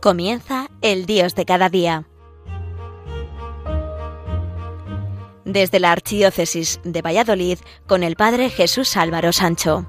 Comienza 0.00 0.70
el 0.80 1.04
Dios 1.04 1.34
de 1.34 1.44
cada 1.44 1.68
día. 1.68 2.06
Desde 5.44 5.78
la 5.78 5.92
Archidiócesis 5.92 6.80
de 6.84 7.02
Valladolid 7.02 7.58
con 7.86 8.02
el 8.02 8.16
Padre 8.16 8.48
Jesús 8.48 8.96
Álvaro 8.96 9.34
Sancho. 9.34 9.86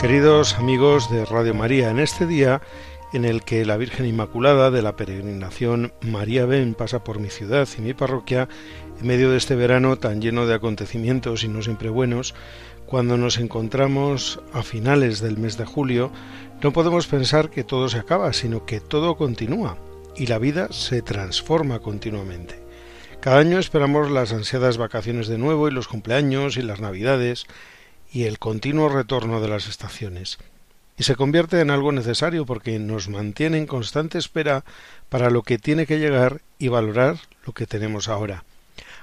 Queridos 0.00 0.54
amigos 0.54 1.10
de 1.10 1.24
Radio 1.26 1.54
María, 1.54 1.90
en 1.90 1.98
este 1.98 2.26
día 2.26 2.60
en 3.14 3.24
el 3.24 3.44
que 3.44 3.64
la 3.64 3.76
Virgen 3.76 4.06
Inmaculada 4.06 4.72
de 4.72 4.82
la 4.82 4.96
peregrinación 4.96 5.92
María 6.00 6.46
Ben 6.46 6.74
pasa 6.74 7.04
por 7.04 7.20
mi 7.20 7.30
ciudad 7.30 7.68
y 7.78 7.80
mi 7.80 7.94
parroquia 7.94 8.48
en 9.00 9.06
medio 9.06 9.30
de 9.30 9.36
este 9.36 9.54
verano 9.54 9.96
tan 9.96 10.20
lleno 10.20 10.46
de 10.46 10.54
acontecimientos 10.54 11.44
y 11.44 11.48
no 11.48 11.62
siempre 11.62 11.90
buenos, 11.90 12.34
cuando 12.86 13.16
nos 13.16 13.38
encontramos 13.38 14.40
a 14.52 14.64
finales 14.64 15.20
del 15.20 15.38
mes 15.38 15.56
de 15.56 15.64
julio, 15.64 16.10
no 16.60 16.72
podemos 16.72 17.06
pensar 17.06 17.50
que 17.50 17.62
todo 17.62 17.88
se 17.88 17.98
acaba, 17.98 18.32
sino 18.32 18.66
que 18.66 18.80
todo 18.80 19.16
continúa 19.16 19.78
y 20.16 20.26
la 20.26 20.38
vida 20.38 20.72
se 20.72 21.00
transforma 21.00 21.78
continuamente. 21.78 22.64
Cada 23.20 23.38
año 23.38 23.60
esperamos 23.60 24.10
las 24.10 24.32
ansiadas 24.32 24.76
vacaciones 24.76 25.28
de 25.28 25.38
nuevo 25.38 25.68
y 25.68 25.70
los 25.70 25.86
cumpleaños 25.86 26.56
y 26.56 26.62
las 26.62 26.80
navidades 26.80 27.46
y 28.12 28.24
el 28.24 28.40
continuo 28.40 28.88
retorno 28.88 29.40
de 29.40 29.48
las 29.48 29.68
estaciones 29.68 30.38
y 30.96 31.02
se 31.02 31.16
convierte 31.16 31.60
en 31.60 31.70
algo 31.70 31.92
necesario 31.92 32.46
porque 32.46 32.78
nos 32.78 33.08
mantiene 33.08 33.58
en 33.58 33.66
constante 33.66 34.18
espera 34.18 34.64
para 35.08 35.30
lo 35.30 35.42
que 35.42 35.58
tiene 35.58 35.86
que 35.86 35.98
llegar 35.98 36.40
y 36.58 36.68
valorar 36.68 37.18
lo 37.44 37.52
que 37.52 37.66
tenemos 37.66 38.08
ahora. 38.08 38.44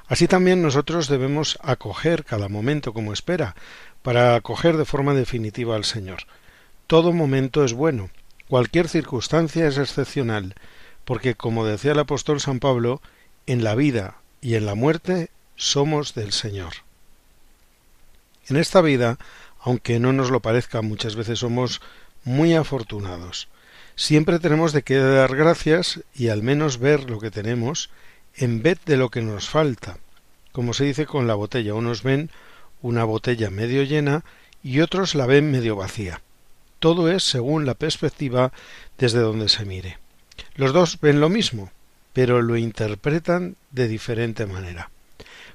Así 0.08 0.28
también 0.28 0.62
nosotros 0.62 1.08
debemos 1.08 1.58
acoger 1.62 2.25
cada 2.25 2.50
momento 2.50 2.94
como 2.94 3.14
espera, 3.14 3.56
para 4.02 4.36
acoger 4.36 4.78
de 4.78 4.86
forma 4.86 5.14
definitiva 5.14 5.75
al 5.75 5.86
Señor. 5.86 6.23
Todo 6.88 7.14
momento 7.14 7.64
es 7.64 7.73
bueno, 7.73 8.09
cualquier 8.50 8.89
circunstancia 8.89 9.67
es 9.67 9.78
excepcional, 9.78 10.56
porque 11.06 11.36
como 11.36 11.66
decía 11.66 11.94
el 11.94 12.00
apóstol 12.00 12.42
San 12.42 12.59
Pablo, 12.59 13.02
en 13.47 13.64
la 13.64 13.75
vida 13.75 14.16
y 14.42 14.56
en 14.56 14.66
la 14.66 14.75
muerte 14.75 15.30
somos 15.56 16.14
del 16.14 16.31
Señor. 16.31 16.73
En 18.47 18.58
esta 18.58 18.81
vida 18.81 19.17
aunque 19.62 20.00
no 20.00 20.14
nos 20.14 20.31
lo 20.31 20.40
parezca, 20.40 20.81
muchas 20.81 21.16
veces 21.16 21.40
somos 21.40 21.81
muy 22.23 22.54
afortunados. 22.54 23.48
Siempre 23.95 24.40
tenemos 24.40 24.73
de 24.73 24.84
qué 24.84 24.98
dar 24.98 25.36
gracias 25.36 26.02
y 26.16 26.30
al 26.30 26.44
menos 26.44 26.80
ver 26.80 27.09
lo 27.09 27.20
que 27.20 27.31
tenemos 27.31 27.90
en 28.36 28.64
vez 28.64 28.80
de 28.86 28.98
lo 28.98 29.09
que 29.09 29.22
nos 29.22 29.50
falta. 29.50 29.98
Como 30.52 30.73
se 30.73 30.86
dice 30.86 31.06
con 31.06 31.28
la 31.28 31.36
botella, 31.36 31.73
unos 31.73 32.03
ven 32.03 32.30
una 32.81 33.03
botella 33.03 33.50
medio 33.50 33.84
llena 33.84 34.23
y 34.64 34.80
otros 34.80 35.16
la 35.16 35.26
ven 35.26 35.52
medio 35.52 35.75
vacía. 35.75 36.22
Todo 36.80 37.12
es 37.12 37.23
según 37.23 37.66
la 37.66 37.75
perspectiva 37.75 38.52
desde 38.98 39.20
donde 39.20 39.50
se 39.50 39.66
mire. 39.66 40.00
Los 40.56 40.73
dos 40.73 41.00
ven 41.00 41.20
lo 41.20 41.30
mismo, 41.30 41.72
pero 42.14 42.42
lo 42.42 42.58
interpretan 42.58 43.56
de 43.69 43.88
diferente 43.88 44.46
manera. 44.46 44.90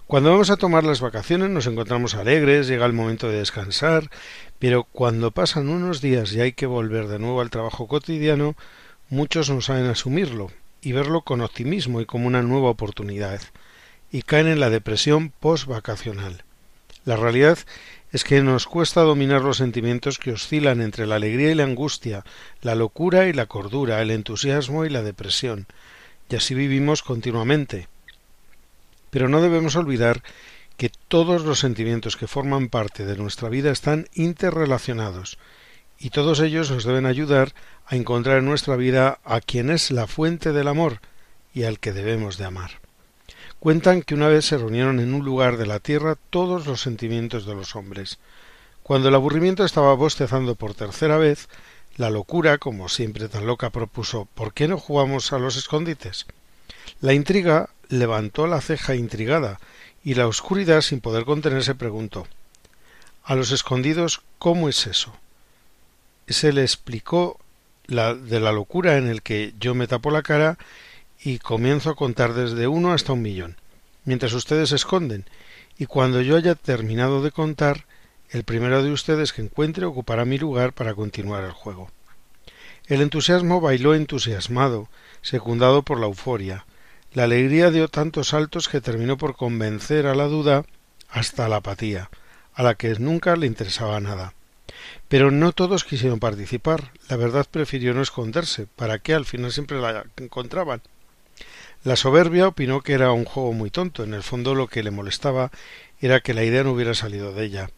Cuando 0.06 0.30
vamos 0.30 0.50
a 0.50 0.56
tomar 0.56 0.84
las 0.84 1.00
vacaciones 1.00 1.50
nos 1.50 1.66
encontramos 1.66 2.14
alegres, 2.14 2.68
llega 2.68 2.86
el 2.86 2.92
momento 2.92 3.28
de 3.28 3.38
descansar, 3.38 4.08
pero 4.60 4.84
cuando 4.84 5.32
pasan 5.32 5.68
unos 5.68 6.00
días 6.00 6.32
y 6.32 6.40
hay 6.40 6.52
que 6.52 6.66
volver 6.66 7.08
de 7.08 7.18
nuevo 7.18 7.40
al 7.40 7.50
trabajo 7.50 7.88
cotidiano, 7.88 8.54
muchos 9.08 9.50
no 9.50 9.60
saben 9.60 9.86
asumirlo 9.86 10.52
y 10.80 10.92
verlo 10.92 11.22
con 11.22 11.40
optimismo 11.40 12.00
y 12.00 12.06
como 12.06 12.28
una 12.28 12.42
nueva 12.42 12.70
oportunidad, 12.70 13.40
y 14.12 14.22
caen 14.22 14.46
en 14.46 14.60
la 14.60 14.70
depresión 14.70 15.32
post-vacacional. 15.40 16.44
La 17.04 17.16
realidad 17.16 17.58
es 18.12 18.22
que 18.22 18.40
nos 18.42 18.68
cuesta 18.68 19.00
dominar 19.00 19.42
los 19.42 19.56
sentimientos 19.56 20.20
que 20.20 20.30
oscilan 20.30 20.82
entre 20.82 21.08
la 21.08 21.16
alegría 21.16 21.50
y 21.50 21.56
la 21.56 21.64
angustia, 21.64 22.22
la 22.62 22.76
locura 22.76 23.26
y 23.26 23.32
la 23.32 23.46
cordura, 23.46 24.00
el 24.02 24.12
entusiasmo 24.12 24.84
y 24.84 24.88
la 24.88 25.02
depresión, 25.02 25.66
y 26.30 26.36
así 26.36 26.54
vivimos 26.54 27.02
continuamente 27.02 27.88
pero 29.10 29.28
no 29.28 29.40
debemos 29.40 29.76
olvidar 29.76 30.22
que 30.76 30.90
todos 31.08 31.44
los 31.44 31.60
sentimientos 31.60 32.16
que 32.16 32.26
forman 32.26 32.68
parte 32.68 33.04
de 33.04 33.16
nuestra 33.16 33.48
vida 33.48 33.70
están 33.70 34.08
interrelacionados 34.14 35.38
y 35.98 36.10
todos 36.10 36.40
ellos 36.40 36.70
nos 36.70 36.84
deben 36.84 37.06
ayudar 37.06 37.54
a 37.86 37.96
encontrar 37.96 38.38
en 38.38 38.44
nuestra 38.44 38.76
vida 38.76 39.18
a 39.24 39.40
quien 39.40 39.70
es 39.70 39.90
la 39.90 40.06
fuente 40.06 40.52
del 40.52 40.68
amor 40.68 41.00
y 41.54 41.64
al 41.64 41.78
que 41.78 41.92
debemos 41.92 42.36
de 42.36 42.44
amar. 42.44 42.72
Cuentan 43.58 44.02
que 44.02 44.14
una 44.14 44.28
vez 44.28 44.44
se 44.44 44.58
reunieron 44.58 45.00
en 45.00 45.14
un 45.14 45.24
lugar 45.24 45.56
de 45.56 45.66
la 45.66 45.80
tierra 45.80 46.16
todos 46.30 46.66
los 46.66 46.82
sentimientos 46.82 47.46
de 47.46 47.54
los 47.54 47.74
hombres. 47.74 48.18
Cuando 48.82 49.08
el 49.08 49.14
aburrimiento 49.14 49.64
estaba 49.64 49.94
bostezando 49.94 50.54
por 50.54 50.74
tercera 50.74 51.16
vez, 51.16 51.48
la 51.96 52.10
locura, 52.10 52.58
como 52.58 52.90
siempre 52.90 53.28
tan 53.28 53.46
loca, 53.46 53.70
propuso 53.70 54.28
¿por 54.34 54.52
qué 54.52 54.68
no 54.68 54.78
jugamos 54.78 55.32
a 55.32 55.38
los 55.38 55.56
escondites? 55.56 56.26
La 57.00 57.14
intriga 57.14 57.70
levantó 57.88 58.46
la 58.46 58.60
ceja 58.60 58.94
intrigada 58.94 59.58
y 60.04 60.14
la 60.14 60.26
oscuridad 60.26 60.80
sin 60.80 61.00
poder 61.00 61.24
contenerse 61.24 61.74
preguntó 61.74 62.26
a 63.26 63.34
los 63.34 63.50
escondidos 63.50 64.22
¿cómo 64.38 64.68
es 64.68 64.86
eso? 64.86 65.12
Se 66.28 66.52
le 66.52 66.62
explicó 66.62 67.38
la 67.86 68.14
de 68.14 68.38
la 68.38 68.52
locura 68.52 68.98
en 68.98 69.08
el 69.08 69.20
que 69.22 69.52
yo 69.58 69.74
me 69.74 69.88
tapo 69.88 70.10
la 70.10 70.22
cara 70.22 70.58
y 71.20 71.38
comienzo 71.40 71.90
a 71.90 71.96
contar 71.96 72.34
desde 72.34 72.68
uno 72.68 72.92
hasta 72.92 73.12
un 73.12 73.22
millón, 73.22 73.56
mientras 74.04 74.32
ustedes 74.32 74.68
se 74.68 74.76
esconden, 74.76 75.24
y 75.76 75.86
cuando 75.86 76.22
yo 76.22 76.36
haya 76.36 76.54
terminado 76.54 77.20
de 77.20 77.32
contar, 77.32 77.84
el 78.30 78.44
primero 78.44 78.82
de 78.82 78.92
ustedes 78.92 79.32
que 79.32 79.42
encuentre 79.42 79.86
ocupará 79.86 80.24
mi 80.24 80.38
lugar 80.38 80.72
para 80.72 80.94
continuar 80.94 81.44
el 81.44 81.52
juego. 81.52 81.90
El 82.86 83.00
entusiasmo 83.00 83.60
bailó 83.60 83.94
entusiasmado, 83.94 84.88
secundado 85.22 85.82
por 85.82 85.98
la 85.98 86.06
euforia, 86.06 86.64
la 87.16 87.24
alegría 87.24 87.70
dio 87.70 87.88
tantos 87.88 88.28
saltos 88.28 88.68
que 88.68 88.82
terminó 88.82 89.16
por 89.16 89.36
convencer 89.36 90.06
a 90.06 90.14
la 90.14 90.26
duda 90.26 90.66
hasta 91.08 91.48
la 91.48 91.56
apatía, 91.56 92.10
a 92.52 92.62
la 92.62 92.74
que 92.74 92.90
nunca 92.98 93.36
le 93.36 93.46
interesaba 93.46 93.98
nada. 94.00 94.34
Pero 95.08 95.30
no 95.30 95.52
todos 95.52 95.84
quisieron 95.84 96.20
participar. 96.20 96.92
La 97.08 97.16
verdad 97.16 97.46
prefirió 97.50 97.94
no 97.94 98.02
esconderse, 98.02 98.66
para 98.66 98.98
que 98.98 99.14
al 99.14 99.24
final 99.24 99.50
siempre 99.50 99.80
la 99.80 100.04
encontraban. 100.18 100.82
La 101.84 101.96
soberbia 101.96 102.48
opinó 102.48 102.82
que 102.82 102.92
era 102.92 103.12
un 103.12 103.24
juego 103.24 103.54
muy 103.54 103.70
tonto. 103.70 104.04
En 104.04 104.12
el 104.12 104.22
fondo 104.22 104.54
lo 104.54 104.68
que 104.68 104.82
le 104.82 104.90
molestaba 104.90 105.50
era 106.02 106.20
que 106.20 106.34
la 106.34 106.44
idea 106.44 106.64
no 106.64 106.72
hubiera 106.72 106.92
salido 106.92 107.32
de 107.32 107.46
ella. 107.46 107.70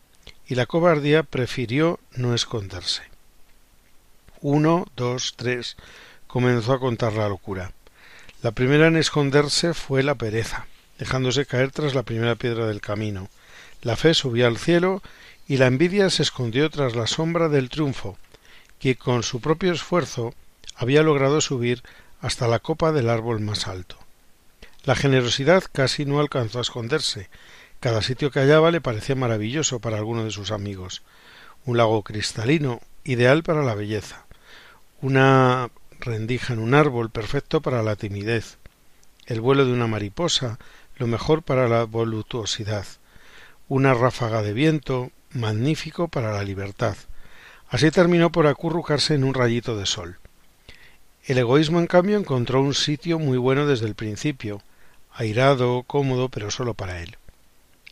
Y 0.49 0.57
la 0.57 0.67
cobardía 0.67 1.23
prefirió 1.23 2.01
no 2.11 2.35
esconderse. 2.35 3.03
Uno, 4.41 4.89
dos, 4.97 5.35
tres. 5.37 5.77
comenzó 6.27 6.73
a 6.73 6.81
contar 6.81 7.13
la 7.13 7.29
locura. 7.29 7.71
La 8.41 8.53
primera 8.53 8.87
en 8.87 8.97
esconderse 8.97 9.75
fue 9.75 10.05
la 10.05 10.15
pereza, 10.15 10.67
dejándose 10.99 11.45
caer 11.45 11.73
tras 11.73 11.97
la 11.97 12.05
primera 12.05 12.37
piedra 12.37 12.67
del 12.67 12.81
camino. 12.81 13.29
La 13.83 13.97
fe 13.97 14.15
subió 14.15 14.47
al 14.47 14.59
cielo 14.59 15.03
y 15.49 15.57
la 15.57 15.67
envidia 15.67 16.09
se 16.09 16.23
escondió 16.23 16.71
tras 16.71 16.95
la 16.95 17.09
sombra 17.09 17.49
del 17.49 17.69
triunfo, 17.69 18.17
que 18.79 18.95
con 18.95 19.25
su 19.25 19.41
propio 19.41 19.73
esfuerzo 19.73 20.35
había 20.77 21.03
logrado 21.03 21.41
subir 21.41 21.83
hasta 22.21 22.47
la 22.47 22.61
copa 22.61 22.93
del 22.93 23.11
árbol 23.11 23.41
más 23.41 23.67
alto. 23.67 23.97
La 24.85 24.95
generosidad 24.95 25.65
casi 25.73 26.05
no 26.05 26.21
alcanzó 26.21 26.61
a 26.61 26.63
esconderse. 26.63 27.29
Cada 27.81 28.03
sitio 28.03 28.31
que 28.31 28.39
hallaba 28.39 28.71
le 28.71 28.81
parecía 28.81 29.17
maravilloso 29.17 29.81
para 29.81 29.97
alguno 29.97 30.23
de 30.23 30.31
sus 30.31 30.53
amigos. 30.53 31.03
Un 31.65 31.77
lago 31.77 32.05
cristalino, 32.05 32.81
ideal 33.03 33.43
para 33.43 33.65
la 33.65 33.75
belleza. 33.75 34.27
Una 35.01 35.71
rendija 36.01 36.53
en 36.53 36.61
un 36.61 36.75
árbol 36.75 37.11
perfecto 37.11 37.61
para 37.61 37.83
la 37.83 37.97
timidez, 37.97 38.59
el 39.27 39.41
vuelo 39.41 39.67
de 39.67 39.73
una 39.73 39.87
mariposa, 39.87 40.59
lo 40.97 41.07
mejor 41.07 41.43
para 41.43 41.69
la 41.69 41.85
voluptuosidad, 41.85 42.87
una 43.69 43.95
ráfaga 43.95 44.43
de 44.43 44.53
viento, 44.53 45.11
magnífico 45.33 46.09
para 46.09 46.33
la 46.33 46.43
libertad. 46.43 46.97
Así 47.69 47.91
terminó 47.91 48.33
por 48.33 48.47
acurrucarse 48.47 49.15
en 49.15 49.25
un 49.25 49.35
rayito 49.35 49.77
de 49.77 49.87
sol. 49.87 50.19
El 51.25 51.37
egoísmo, 51.39 51.79
en 51.79 51.87
cambio, 51.87 52.17
encontró 52.17 52.63
un 52.63 52.75
sitio 52.75 53.19
muy 53.19 53.37
bueno 53.37 53.67
desde 53.67 53.87
el 53.87 53.95
principio, 53.95 54.63
airado, 55.13 55.83
cómodo, 55.83 56.31
pero 56.31 56.51
solo 56.51 56.73
para 56.73 57.03
él. 57.03 57.19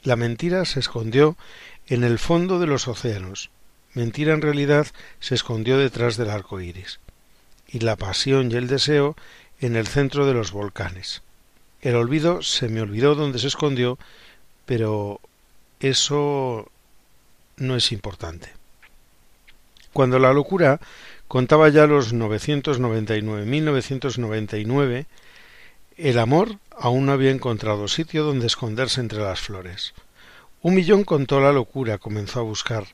La 0.03 0.17
mentira 0.17 0.64
se 0.64 0.81
escondió 0.81 1.37
en 1.87 2.05
el 2.05 2.19
fondo 2.19 2.58
de 2.58 2.67
los 2.67 2.88
océanos. 2.88 3.50
Mentira 3.93 4.32
en 4.32 4.43
realidad 4.43 4.87
se 5.20 5.35
escondió 5.35 5.76
detrás 5.76 6.17
del 6.17 6.31
arco 6.31 6.61
iris 6.61 7.00
y 7.69 7.81
la 7.81 7.97
pasión 7.97 8.51
y 8.51 8.55
el 8.55 8.69
deseo 8.69 9.17
en 9.61 9.77
el 9.77 9.87
centro 9.87 10.27
de 10.27 10.35
los 10.35 10.53
volcanes. 10.53 11.23
El 11.81 11.97
olvido 11.97 12.43
se 12.43 12.69
me 12.69 12.81
olvidó 12.81 13.15
donde 13.15 13.39
se 13.39 13.47
escondió, 13.47 13.99
pero 14.65 15.21
eso 15.81 16.71
no 17.57 17.77
es 17.77 17.93
importante. 17.93 18.49
Cuando 19.93 20.19
la 20.19 20.33
locura 20.33 20.81
contaba 21.29 21.69
ya 21.69 21.87
los 21.87 22.15
999.999, 22.15 25.07
El 25.97 26.19
amor 26.19 26.59
aún 26.77 27.07
no 27.07 27.13
había 27.13 27.31
encontrado 27.31 27.87
sitio 27.89 28.25
donde 28.25 28.47
esconderse 28.47 29.01
entre 29.01 29.21
las 29.21 29.41
flores. 29.41 29.95
Un 30.61 30.75
millón 30.75 31.05
contó 31.05 31.41
la 31.41 31.53
locura, 31.53 31.97
comenzó 31.97 32.41
a 32.41 32.43
buscar. 32.43 32.85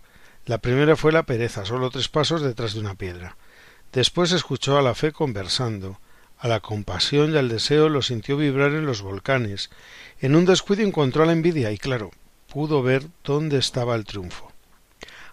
La 0.46 0.58
primera 0.58 0.94
fue 0.94 1.10
la 1.10 1.24
pereza, 1.24 1.64
solo 1.64 1.90
tres 1.90 2.08
pasos 2.08 2.42
detrás 2.42 2.74
de 2.74 2.80
una 2.80 2.94
piedra. 2.94 3.36
Después 3.92 4.32
escuchó 4.32 4.78
a 4.78 4.82
la 4.82 4.94
fe 4.94 5.12
conversando, 5.12 5.98
a 6.38 6.48
la 6.48 6.60
compasión 6.60 7.34
y 7.34 7.36
al 7.36 7.48
deseo 7.48 7.88
lo 7.88 8.02
sintió 8.02 8.36
vibrar 8.36 8.72
en 8.72 8.86
los 8.86 9.02
volcanes. 9.02 9.70
En 10.20 10.34
un 10.34 10.46
descuido 10.46 10.82
encontró 10.82 11.24
la 11.24 11.32
envidia 11.32 11.70
y, 11.70 11.78
claro, 11.78 12.10
pudo 12.48 12.82
ver 12.82 13.04
dónde 13.22 13.58
estaba 13.58 13.94
el 13.94 14.04
triunfo. 14.04 14.50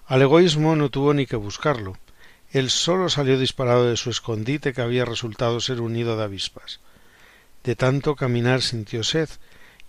Al 0.06 0.22
egoísmo 0.22 0.76
no 0.76 0.90
tuvo 0.90 1.14
ni 1.14 1.26
que 1.26 1.36
buscarlo. 1.36 1.98
Él 2.52 2.70
solo 2.70 3.10
salió 3.10 3.40
disparado 3.40 3.90
de 3.90 3.96
su 3.96 4.10
escondite 4.10 4.74
que 4.74 4.82
había 4.82 5.06
resultado 5.06 5.62
ser 5.62 5.82
un 5.82 5.94
nido 5.94 6.18
de 6.18 6.24
avispas. 6.24 6.80
De 7.64 7.76
tanto 7.76 8.16
caminar 8.16 8.62
sintió 8.62 9.04
sed, 9.04 9.30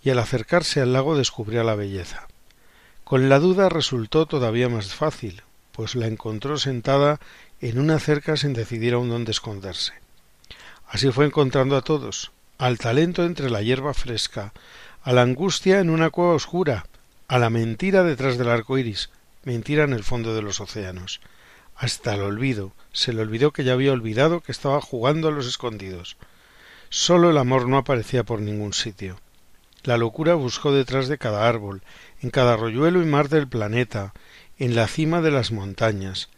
y 0.03 0.11
al 0.11 0.19
acercarse 0.19 0.79
al 0.79 0.93
lago 0.93 1.17
descubrió 1.17 1.63
la 1.63 1.75
belleza. 1.75 2.27
Con 3.03 3.29
la 3.29 3.39
duda 3.39 3.67
resultó 3.67 4.25
todavía 4.25 4.69
más 4.69 4.93
fácil, 4.93 5.43
pues 5.81 5.95
la 5.95 6.05
encontró 6.05 6.59
sentada 6.59 7.19
en 7.59 7.79
una 7.79 7.97
cerca 7.97 8.37
sin 8.37 8.53
decidir 8.53 8.93
aún 8.93 9.09
dónde 9.09 9.31
esconderse. 9.31 9.93
Así 10.85 11.11
fue 11.11 11.25
encontrando 11.25 11.75
a 11.75 11.81
todos, 11.81 12.31
al 12.59 12.77
talento 12.77 13.25
entre 13.25 13.49
la 13.49 13.63
hierba 13.63 13.95
fresca, 13.95 14.53
a 15.01 15.11
la 15.11 15.23
angustia 15.23 15.79
en 15.79 15.89
una 15.89 16.11
cueva 16.11 16.35
oscura, 16.35 16.85
a 17.27 17.39
la 17.39 17.49
mentira 17.49 18.03
detrás 18.03 18.37
del 18.37 18.49
arco 18.49 18.77
iris, 18.77 19.09
mentira 19.43 19.85
en 19.85 19.93
el 19.93 20.03
fondo 20.03 20.35
de 20.35 20.43
los 20.43 20.59
océanos, 20.59 21.19
hasta 21.75 22.13
el 22.13 22.21
olvido, 22.21 22.73
se 22.91 23.11
le 23.11 23.23
olvidó 23.23 23.49
que 23.49 23.63
ya 23.63 23.73
había 23.73 23.91
olvidado 23.91 24.41
que 24.41 24.51
estaba 24.51 24.81
jugando 24.81 25.29
a 25.29 25.31
los 25.31 25.47
escondidos. 25.47 26.15
Solo 26.89 27.31
el 27.31 27.39
amor 27.39 27.67
no 27.67 27.77
aparecía 27.77 28.23
por 28.23 28.39
ningún 28.39 28.73
sitio. 28.73 29.19
La 29.81 29.97
locura 29.97 30.35
buscó 30.35 30.71
detrás 30.71 31.07
de 31.07 31.17
cada 31.17 31.49
árbol, 31.49 31.81
en 32.21 32.29
cada 32.29 32.53
arroyuelo 32.53 33.01
y 33.01 33.05
mar 33.07 33.29
del 33.29 33.47
planeta, 33.47 34.13
en 34.61 34.75
la 34.75 34.87
cima 34.87 35.21
de 35.21 35.31
las 35.31 35.51
montañas, 35.51 36.29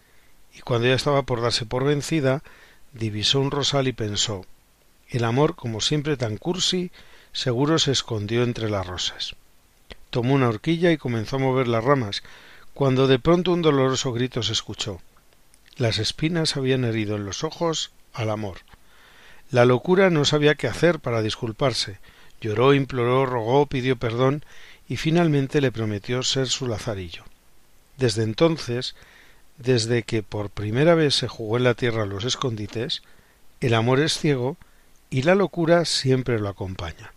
y 0.54 0.62
cuando 0.62 0.88
ya 0.88 0.94
estaba 0.94 1.24
por 1.24 1.42
darse 1.42 1.66
por 1.66 1.84
vencida, 1.84 2.42
divisó 2.94 3.42
un 3.42 3.52
rosal 3.52 3.90
y 3.90 3.92
pensó 3.92 4.46
el 5.10 5.26
amor, 5.26 5.58
como 5.58 5.82
siempre 5.82 6.16
tan 6.16 6.38
cursi, 6.38 6.90
seguro 7.34 7.80
se 7.80 7.92
escondió 7.92 8.44
entre 8.44 8.70
las 8.70 8.88
rosas. 8.88 9.36
Tomó 10.10 10.36
una 10.36 10.48
horquilla 10.48 10.94
y 10.94 10.98
comenzó 10.98 11.36
a 11.36 11.40
mover 11.40 11.68
las 11.68 11.84
ramas, 11.84 12.24
cuando 12.74 13.08
de 13.08 13.20
pronto 13.20 13.52
un 13.52 13.62
doloroso 13.62 14.14
grito 14.14 14.42
se 14.42 14.54
escuchó. 14.54 15.02
Las 15.76 16.00
espinas 16.00 16.56
habían 16.56 16.86
herido 16.86 17.18
en 17.18 17.26
los 17.26 17.44
ojos 17.44 17.92
al 18.14 18.30
amor. 18.30 18.60
La 19.52 19.66
locura 19.66 20.10
no 20.10 20.24
sabía 20.24 20.56
qué 20.56 20.68
hacer 20.68 21.02
para 21.02 21.22
disculparse. 21.22 22.00
Lloró, 22.40 22.74
imploró, 22.74 23.26
rogó, 23.26 23.66
pidió 23.66 23.98
perdón 23.98 24.46
y 24.88 24.96
finalmente 24.96 25.60
le 25.60 25.74
prometió 25.74 26.24
ser 26.24 26.48
su 26.48 26.68
lazarillo. 26.68 27.26
Desde 27.98 28.24
entonces, 28.24 28.96
desde 29.58 30.04
que 30.04 30.24
por 30.24 30.50
primera 30.50 30.96
vez 30.96 31.16
se 31.16 31.28
jugó 31.28 31.58
en 31.58 31.64
la 31.64 31.74
tierra 31.74 32.06
los 32.06 32.26
escondites, 32.26 33.04
el 33.60 33.74
amor 33.74 34.00
es 34.00 34.18
ciego 34.18 34.58
y 35.10 35.22
la 35.24 35.36
locura 35.36 35.86
siempre 35.86 36.40
lo 36.40 36.50
acompaña. 36.50 37.14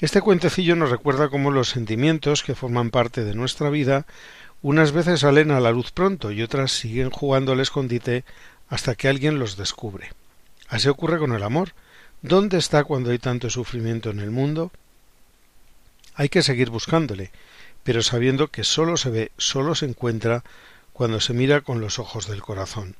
Este 0.00 0.20
cuentecillo 0.20 0.76
nos 0.76 0.90
recuerda 0.90 1.28
cómo 1.28 1.50
los 1.50 1.70
sentimientos 1.70 2.42
que 2.42 2.54
forman 2.54 2.90
parte 2.90 3.24
de 3.24 3.34
nuestra 3.34 3.70
vida 3.70 4.06
unas 4.62 4.92
veces 4.92 5.20
salen 5.20 5.50
a 5.50 5.60
la 5.60 5.72
luz 5.72 5.92
pronto 5.92 6.32
y 6.32 6.42
otras 6.42 6.72
siguen 6.72 7.10
jugando 7.10 7.52
al 7.52 7.60
escondite 7.60 8.24
hasta 8.68 8.94
que 8.94 9.08
alguien 9.08 9.38
los 9.38 9.56
descubre. 9.56 10.12
Así 10.68 10.88
ocurre 10.88 11.18
con 11.18 11.32
el 11.32 11.42
amor. 11.42 11.74
¿Dónde 12.22 12.56
está 12.56 12.84
cuando 12.84 13.10
hay 13.10 13.18
tanto 13.18 13.50
sufrimiento 13.50 14.10
en 14.10 14.20
el 14.20 14.30
mundo? 14.30 14.72
Hay 16.14 16.28
que 16.28 16.42
seguir 16.42 16.70
buscándole, 16.70 17.30
pero 17.84 18.02
sabiendo 18.02 18.50
que 18.50 18.64
sólo 18.64 18.96
se 18.96 19.10
ve, 19.10 19.32
sólo 19.38 19.74
se 19.74 19.86
encuentra 19.86 20.42
cuando 20.92 21.20
se 21.20 21.34
mira 21.34 21.60
con 21.60 21.80
los 21.80 21.98
ojos 21.98 22.26
del 22.26 22.42
corazón. 22.42 22.96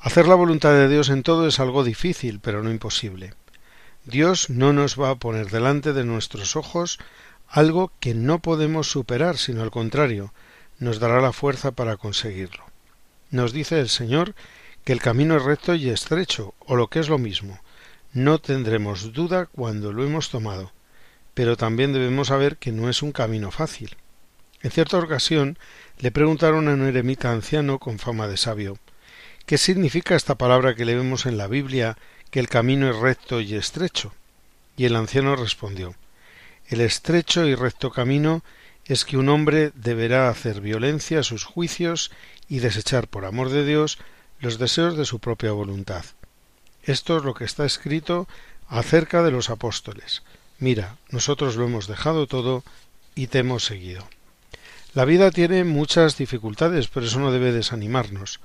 Hacer 0.00 0.26
la 0.26 0.34
voluntad 0.34 0.72
de 0.72 0.88
Dios 0.88 1.08
en 1.08 1.22
todo 1.22 1.46
es 1.46 1.60
algo 1.60 1.84
difícil, 1.84 2.40
pero 2.40 2.62
no 2.62 2.70
imposible. 2.70 3.34
Dios 4.04 4.50
no 4.50 4.72
nos 4.72 5.00
va 5.00 5.10
a 5.10 5.14
poner 5.14 5.50
delante 5.50 5.92
de 5.92 6.04
nuestros 6.04 6.56
ojos 6.56 6.98
algo 7.48 7.92
que 8.00 8.14
no 8.14 8.40
podemos 8.40 8.90
superar, 8.90 9.38
sino 9.38 9.62
al 9.62 9.70
contrario, 9.70 10.34
nos 10.78 10.98
dará 10.98 11.20
la 11.20 11.32
fuerza 11.32 11.70
para 11.70 11.96
conseguirlo. 11.96 12.64
Nos 13.30 13.52
dice 13.52 13.78
el 13.78 13.88
Señor 13.88 14.34
que 14.84 14.92
el 14.92 15.00
camino 15.00 15.36
es 15.36 15.44
recto 15.44 15.74
y 15.74 15.88
estrecho, 15.88 16.54
o 16.58 16.74
lo 16.74 16.88
que 16.88 16.98
es 16.98 17.08
lo 17.08 17.18
mismo. 17.18 17.60
No 18.12 18.40
tendremos 18.40 19.12
duda 19.12 19.46
cuando 19.46 19.92
lo 19.92 20.04
hemos 20.04 20.30
tomado, 20.30 20.72
pero 21.34 21.56
también 21.56 21.92
debemos 21.92 22.28
saber 22.28 22.56
que 22.56 22.72
no 22.72 22.88
es 22.88 23.02
un 23.02 23.12
camino 23.12 23.50
fácil. 23.50 23.96
En 24.62 24.70
cierta 24.70 24.98
ocasión 24.98 25.58
le 25.98 26.10
preguntaron 26.10 26.68
a 26.68 26.74
un 26.74 26.86
eremita 26.86 27.32
anciano 27.32 27.78
con 27.78 27.98
fama 27.98 28.28
de 28.28 28.36
sabio 28.36 28.78
¿Qué 29.46 29.58
significa 29.58 30.14
esta 30.14 30.36
palabra 30.36 30.74
que 30.74 30.84
le 30.84 30.94
vemos 30.94 31.26
en 31.26 31.36
la 31.36 31.48
Biblia 31.48 31.98
que 32.30 32.38
el 32.38 32.48
camino 32.48 32.88
es 32.88 32.96
recto 32.96 33.40
y 33.40 33.54
estrecho? 33.54 34.14
Y 34.76 34.84
el 34.84 34.94
anciano 34.94 35.34
respondió 35.34 35.94
El 36.68 36.80
estrecho 36.80 37.46
y 37.46 37.54
recto 37.54 37.90
camino 37.90 38.44
es 38.84 39.04
que 39.04 39.16
un 39.16 39.28
hombre 39.28 39.72
deberá 39.74 40.28
hacer 40.28 40.60
violencia 40.60 41.20
a 41.20 41.24
sus 41.24 41.44
juicios 41.44 42.10
y 42.48 42.60
desechar 42.60 43.08
por 43.08 43.24
amor 43.24 43.50
de 43.50 43.64
Dios 43.64 43.98
los 44.40 44.58
deseos 44.58 44.96
de 44.96 45.04
su 45.04 45.18
propia 45.18 45.52
voluntad. 45.52 46.04
Esto 46.82 47.16
es 47.16 47.24
lo 47.24 47.34
que 47.34 47.44
está 47.44 47.64
escrito 47.64 48.28
acerca 48.68 49.22
de 49.22 49.30
los 49.30 49.50
apóstoles. 49.50 50.22
Mira, 50.62 50.96
nosotros 51.10 51.56
lo 51.56 51.64
hemos 51.64 51.88
dejado 51.88 52.28
todo 52.28 52.62
y 53.16 53.26
te 53.26 53.40
hemos 53.40 53.64
seguido. 53.64 54.06
La 54.94 55.04
vida 55.04 55.32
tiene 55.32 55.64
muchas 55.64 56.16
dificultades, 56.16 56.86
pero 56.86 57.04
eso 57.04 57.18
no 57.18 57.32
debe 57.32 57.50
desanimarnos. 57.50 58.38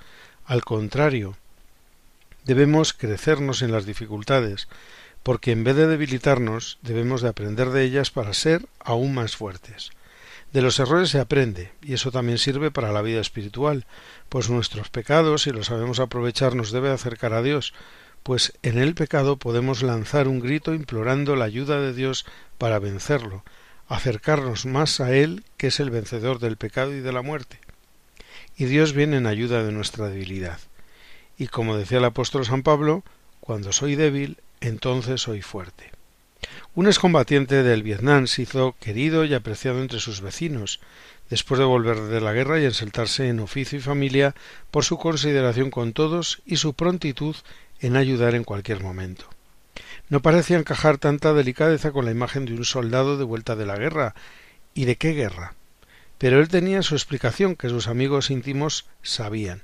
Al 0.43 0.65
contrario, 0.65 1.37
debemos 2.43 2.93
crecernos 2.93 3.61
en 3.61 3.71
las 3.71 3.85
dificultades, 3.85 4.67
porque 5.21 5.51
en 5.51 5.63
vez 5.63 5.75
de 5.75 5.85
debilitarnos, 5.85 6.79
debemos 6.81 7.21
de 7.21 7.29
aprender 7.29 7.69
de 7.69 7.83
ellas 7.83 8.09
para 8.09 8.33
ser 8.33 8.65
aún 8.79 9.13
más 9.13 9.35
fuertes. 9.35 9.91
De 10.53 10.63
los 10.63 10.79
errores 10.79 11.11
se 11.11 11.19
aprende, 11.19 11.71
y 11.83 11.93
eso 11.93 12.11
también 12.11 12.39
sirve 12.39 12.71
para 12.71 12.91
la 12.91 13.03
vida 13.03 13.21
espiritual, 13.21 13.85
pues 14.27 14.49
nuestros 14.49 14.89
pecados, 14.89 15.43
si 15.43 15.51
los 15.51 15.67
sabemos 15.67 15.99
aprovechar, 15.99 16.55
nos 16.55 16.71
debe 16.71 16.89
acercar 16.89 17.33
a 17.33 17.43
Dios, 17.43 17.75
pues 18.27 18.51
en 18.61 18.77
el 18.77 18.93
pecado 18.93 19.37
podemos 19.37 19.83
lanzar 19.83 20.27
un 20.27 20.41
grito 20.41 20.73
implorando 20.73 21.37
la 21.37 21.45
ayuda 21.45 21.79
de 21.79 21.93
Dios 21.93 22.25
para 22.57 22.77
vencerlo, 22.77 23.45
acercarnos 23.87 24.65
más 24.65 24.99
a 24.99 25.15
Él, 25.15 25.45
que 25.55 25.67
es 25.67 25.79
el 25.79 25.91
vencedor 25.91 26.39
del 26.39 26.57
pecado 26.57 26.93
y 26.93 26.99
de 26.99 27.13
la 27.13 27.21
muerte. 27.21 27.61
Y 28.57 28.65
Dios 28.65 28.91
viene 28.91 29.15
en 29.15 29.27
ayuda 29.27 29.63
de 29.63 29.71
nuestra 29.71 30.09
debilidad. 30.09 30.59
Y 31.37 31.47
como 31.47 31.77
decía 31.77 31.99
el 31.99 32.03
apóstol 32.03 32.45
San 32.45 32.63
Pablo, 32.63 33.05
cuando 33.39 33.71
soy 33.71 33.95
débil, 33.95 34.39
entonces 34.59 35.21
soy 35.21 35.41
fuerte. 35.41 35.93
Un 36.75 36.87
excombatiente 36.87 37.63
del 37.63 37.81
Vietnam 37.81 38.27
se 38.27 38.41
hizo 38.41 38.75
querido 38.81 39.23
y 39.23 39.35
apreciado 39.35 39.79
entre 39.79 40.01
sus 40.01 40.19
vecinos, 40.19 40.81
después 41.29 41.59
de 41.59 41.65
volver 41.65 41.97
de 42.01 42.19
la 42.19 42.33
guerra 42.33 42.59
y 42.59 42.65
ensaltarse 42.65 43.29
en 43.29 43.39
oficio 43.39 43.79
y 43.79 43.81
familia 43.81 44.35
por 44.69 44.83
su 44.83 44.97
consideración 44.97 45.71
con 45.71 45.93
todos 45.93 46.41
y 46.45 46.57
su 46.57 46.73
prontitud 46.73 47.37
en 47.79 47.95
ayudar 47.95 48.35
en 48.35 48.43
cualquier 48.43 48.81
momento. 48.81 49.25
No 50.09 50.21
parecía 50.21 50.57
encajar 50.57 50.97
tanta 50.97 51.33
delicadeza 51.33 51.91
con 51.91 52.05
la 52.05 52.11
imagen 52.11 52.45
de 52.45 52.53
un 52.53 52.65
soldado 52.65 53.17
de 53.17 53.23
vuelta 53.23 53.55
de 53.55 53.65
la 53.65 53.77
guerra. 53.77 54.15
¿Y 54.73 54.85
de 54.85 54.95
qué 54.95 55.13
guerra? 55.13 55.53
Pero 56.17 56.39
él 56.39 56.47
tenía 56.47 56.81
su 56.81 56.95
explicación 56.95 57.55
que 57.55 57.69
sus 57.69 57.87
amigos 57.87 58.31
íntimos 58.31 58.85
sabían. 59.01 59.63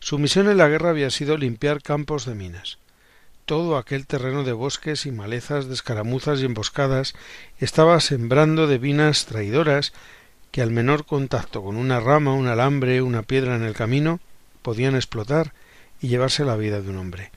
Su 0.00 0.18
misión 0.18 0.48
en 0.48 0.58
la 0.58 0.68
guerra 0.68 0.90
había 0.90 1.10
sido 1.10 1.36
limpiar 1.36 1.82
campos 1.82 2.26
de 2.26 2.34
minas 2.34 2.78
todo 3.44 3.76
aquel 3.76 4.06
terreno 4.06 4.44
de 4.44 4.52
bosques 4.52 5.04
y 5.06 5.10
malezas, 5.10 5.66
de 5.66 5.74
escaramuzas 5.74 6.40
y 6.40 6.44
emboscadas 6.44 7.14
estaba 7.58 7.98
sembrando 8.00 8.66
de 8.66 8.78
vinas 8.78 9.26
traidoras 9.26 9.92
que 10.50 10.62
al 10.62 10.70
menor 10.70 11.04
contacto 11.04 11.62
con 11.62 11.76
una 11.76 12.00
rama, 12.00 12.34
un 12.34 12.46
alambre, 12.46 13.02
una 13.02 13.22
piedra 13.22 13.56
en 13.56 13.62
el 13.62 13.74
camino 13.74 14.20
podían 14.62 14.94
explotar 14.94 15.52
y 16.02 16.08
llevarse 16.08 16.44
la 16.44 16.56
vida 16.56 16.82
de 16.82 16.90
un 16.90 16.98
hombre. 16.98 17.30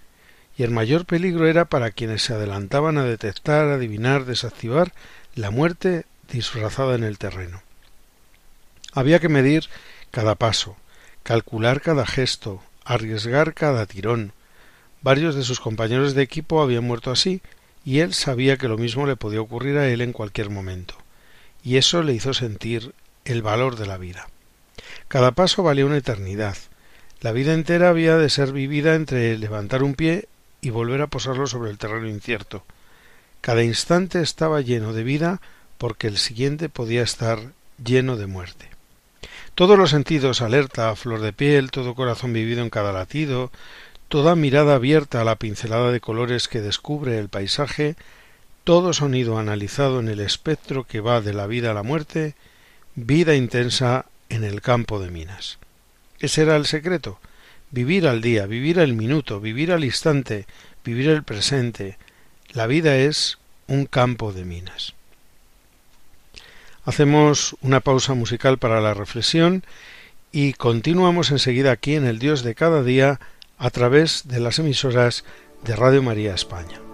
Y 0.57 0.63
el 0.63 0.71
mayor 0.71 1.05
peligro 1.05 1.47
era 1.47 1.65
para 1.65 1.91
quienes 1.91 2.23
se 2.23 2.33
adelantaban 2.33 2.97
a 2.97 3.05
detectar, 3.05 3.67
adivinar, 3.67 4.25
desactivar 4.25 4.91
la 5.35 5.51
muerte 5.51 6.05
disfrazada 6.29 6.95
en 6.95 7.03
el 7.05 7.17
terreno. 7.17 7.61
Había 8.91 9.19
que 9.19 9.29
medir 9.29 9.69
cada 10.11 10.35
paso, 10.35 10.75
calcular 11.23 11.79
cada 11.79 12.05
gesto, 12.05 12.61
arriesgar 12.83 13.53
cada 13.53 13.85
tirón, 13.85 14.33
Varios 15.05 15.35
de 15.35 15.43
sus 15.43 15.59
compañeros 15.59 16.15
de 16.15 16.23
equipo 16.23 16.63
habían 16.63 16.83
muerto 16.83 17.11
así, 17.11 17.43
y 17.85 17.99
él 17.99 18.15
sabía 18.15 18.57
que 18.57 18.67
lo 18.67 18.75
mismo 18.75 19.05
le 19.05 19.15
podía 19.15 19.39
ocurrir 19.39 19.77
a 19.77 19.87
él 19.87 20.01
en 20.01 20.13
cualquier 20.13 20.49
momento, 20.49 20.95
y 21.63 21.77
eso 21.77 22.01
le 22.01 22.13
hizo 22.13 22.33
sentir 22.33 22.95
el 23.23 23.43
valor 23.43 23.75
de 23.75 23.85
la 23.85 23.99
vida. 23.99 24.27
Cada 25.07 25.33
paso 25.33 25.61
valía 25.61 25.85
una 25.85 25.97
eternidad. 25.97 26.57
La 27.25 27.31
vida 27.31 27.55
entera 27.55 27.89
había 27.89 28.17
de 28.17 28.29
ser 28.29 28.51
vivida 28.51 28.93
entre 28.93 29.35
levantar 29.39 29.81
un 29.81 29.95
pie 29.95 30.27
y 30.61 30.69
volver 30.69 31.01
a 31.01 31.07
posarlo 31.07 31.47
sobre 31.47 31.71
el 31.71 31.79
terreno 31.79 32.07
incierto. 32.07 32.63
Cada 33.41 33.63
instante 33.63 34.21
estaba 34.21 34.61
lleno 34.61 34.93
de 34.93 35.03
vida 35.03 35.41
porque 35.79 36.05
el 36.05 36.19
siguiente 36.19 36.69
podía 36.69 37.01
estar 37.01 37.39
lleno 37.83 38.15
de 38.15 38.27
muerte. 38.27 38.69
Todos 39.55 39.75
los 39.75 39.89
sentidos 39.89 40.43
alerta 40.43 40.91
a 40.91 40.95
flor 40.95 41.19
de 41.19 41.33
piel, 41.33 41.71
todo 41.71 41.95
corazón 41.95 42.31
vivido 42.31 42.61
en 42.61 42.69
cada 42.69 42.93
latido, 42.93 43.51
toda 44.07 44.35
mirada 44.35 44.75
abierta 44.75 45.21
a 45.21 45.25
la 45.25 45.37
pincelada 45.37 45.91
de 45.91 46.01
colores 46.01 46.47
que 46.47 46.61
descubre 46.61 47.17
el 47.17 47.29
paisaje, 47.29 47.95
todo 48.63 48.93
sonido 48.93 49.39
analizado 49.39 49.99
en 49.99 50.09
el 50.09 50.19
espectro 50.19 50.83
que 50.83 50.99
va 50.99 51.21
de 51.21 51.33
la 51.33 51.47
vida 51.47 51.71
a 51.71 51.73
la 51.73 51.81
muerte, 51.81 52.35
vida 52.93 53.33
intensa 53.33 54.05
en 54.29 54.43
el 54.43 54.61
campo 54.61 54.99
de 54.99 55.09
minas. 55.09 55.57
Ese 56.19 56.43
era 56.43 56.55
el 56.55 56.65
secreto, 56.65 57.19
vivir 57.71 58.07
al 58.07 58.21
día, 58.21 58.45
vivir 58.45 58.79
al 58.79 58.93
minuto, 58.93 59.39
vivir 59.39 59.71
al 59.71 59.83
instante, 59.83 60.45
vivir 60.83 61.09
el 61.09 61.23
presente. 61.23 61.97
La 62.51 62.67
vida 62.67 62.95
es 62.97 63.37
un 63.67 63.85
campo 63.85 64.31
de 64.31 64.45
minas. 64.45 64.93
Hacemos 66.85 67.55
una 67.61 67.79
pausa 67.79 68.13
musical 68.13 68.59
para 68.59 68.79
la 68.79 68.93
reflexión 68.93 69.63
y 70.31 70.53
continuamos 70.53 71.31
enseguida 71.31 71.71
aquí 71.71 71.95
en 71.95 72.05
el 72.05 72.19
Dios 72.19 72.43
de 72.43 72.55
cada 72.55 72.83
día 72.83 73.19
a 73.57 73.69
través 73.71 74.27
de 74.27 74.39
las 74.39 74.59
emisoras 74.59 75.25
de 75.63 75.75
Radio 75.75 76.03
María 76.03 76.35
España. 76.35 76.84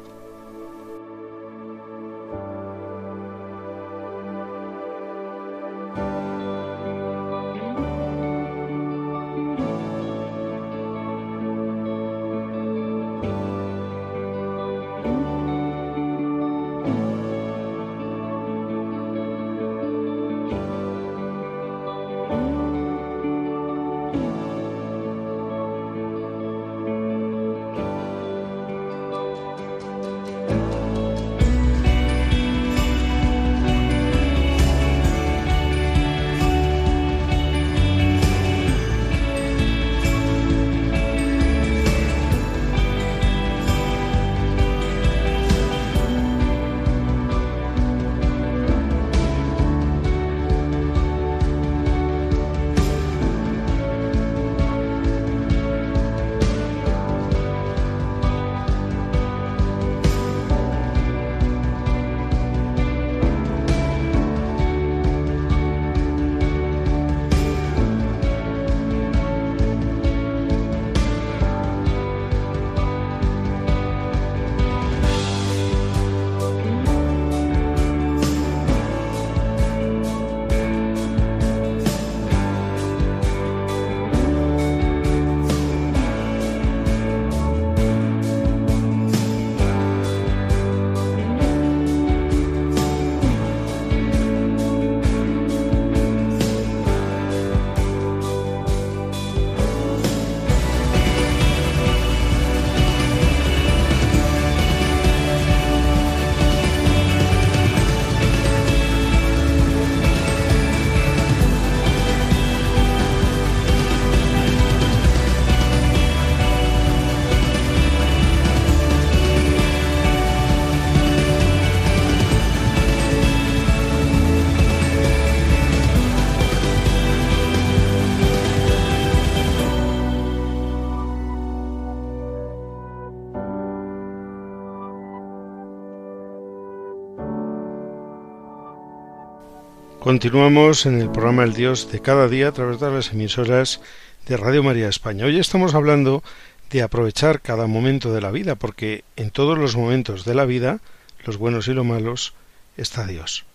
Continuamos 140.11 140.85
en 140.85 140.99
el 140.99 141.09
programa 141.09 141.45
El 141.45 141.53
Dios 141.53 141.89
de 141.89 142.01
cada 142.01 142.27
día 142.27 142.49
a 142.49 142.51
través 142.51 142.81
de 142.81 142.91
las 142.91 143.13
emisoras 143.13 143.79
de 144.27 144.35
Radio 144.35 144.61
María 144.61 144.89
España. 144.89 145.23
Hoy 145.23 145.39
estamos 145.39 145.73
hablando 145.73 146.21
de 146.69 146.81
aprovechar 146.81 147.39
cada 147.39 147.65
momento 147.65 148.11
de 148.11 148.19
la 148.19 148.29
vida, 148.29 148.55
porque 148.55 149.05
en 149.15 149.31
todos 149.31 149.57
los 149.57 149.77
momentos 149.77 150.25
de 150.25 150.35
la 150.35 150.43
vida, 150.43 150.81
los 151.23 151.37
buenos 151.37 151.69
y 151.69 151.73
los 151.73 151.85
malos, 151.85 152.33
está 152.75 153.07
Dios. 153.07 153.45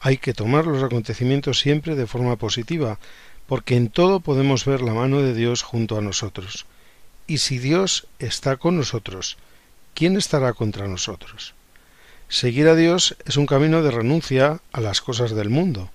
Hay 0.00 0.16
que 0.16 0.32
tomar 0.32 0.66
los 0.66 0.82
acontecimientos 0.82 1.58
siempre 1.58 1.94
de 1.94 2.06
forma 2.06 2.36
positiva, 2.36 2.98
porque 3.46 3.76
en 3.76 3.90
todo 3.90 4.20
podemos 4.20 4.64
ver 4.64 4.80
la 4.80 4.94
mano 4.94 5.20
de 5.20 5.34
Dios 5.34 5.62
junto 5.62 5.98
a 5.98 6.00
nosotros. 6.00 6.64
Y 7.26 7.38
si 7.38 7.58
Dios 7.58 8.06
está 8.18 8.56
con 8.56 8.78
nosotros, 8.78 9.36
¿quién 9.92 10.16
estará 10.16 10.54
contra 10.54 10.88
nosotros? 10.88 11.52
Seguir 12.30 12.68
a 12.68 12.74
Dios 12.74 13.18
es 13.26 13.36
un 13.36 13.44
camino 13.44 13.82
de 13.82 13.90
renuncia 13.90 14.62
a 14.72 14.80
las 14.80 15.02
cosas 15.02 15.32
del 15.32 15.50
mundo, 15.50 15.90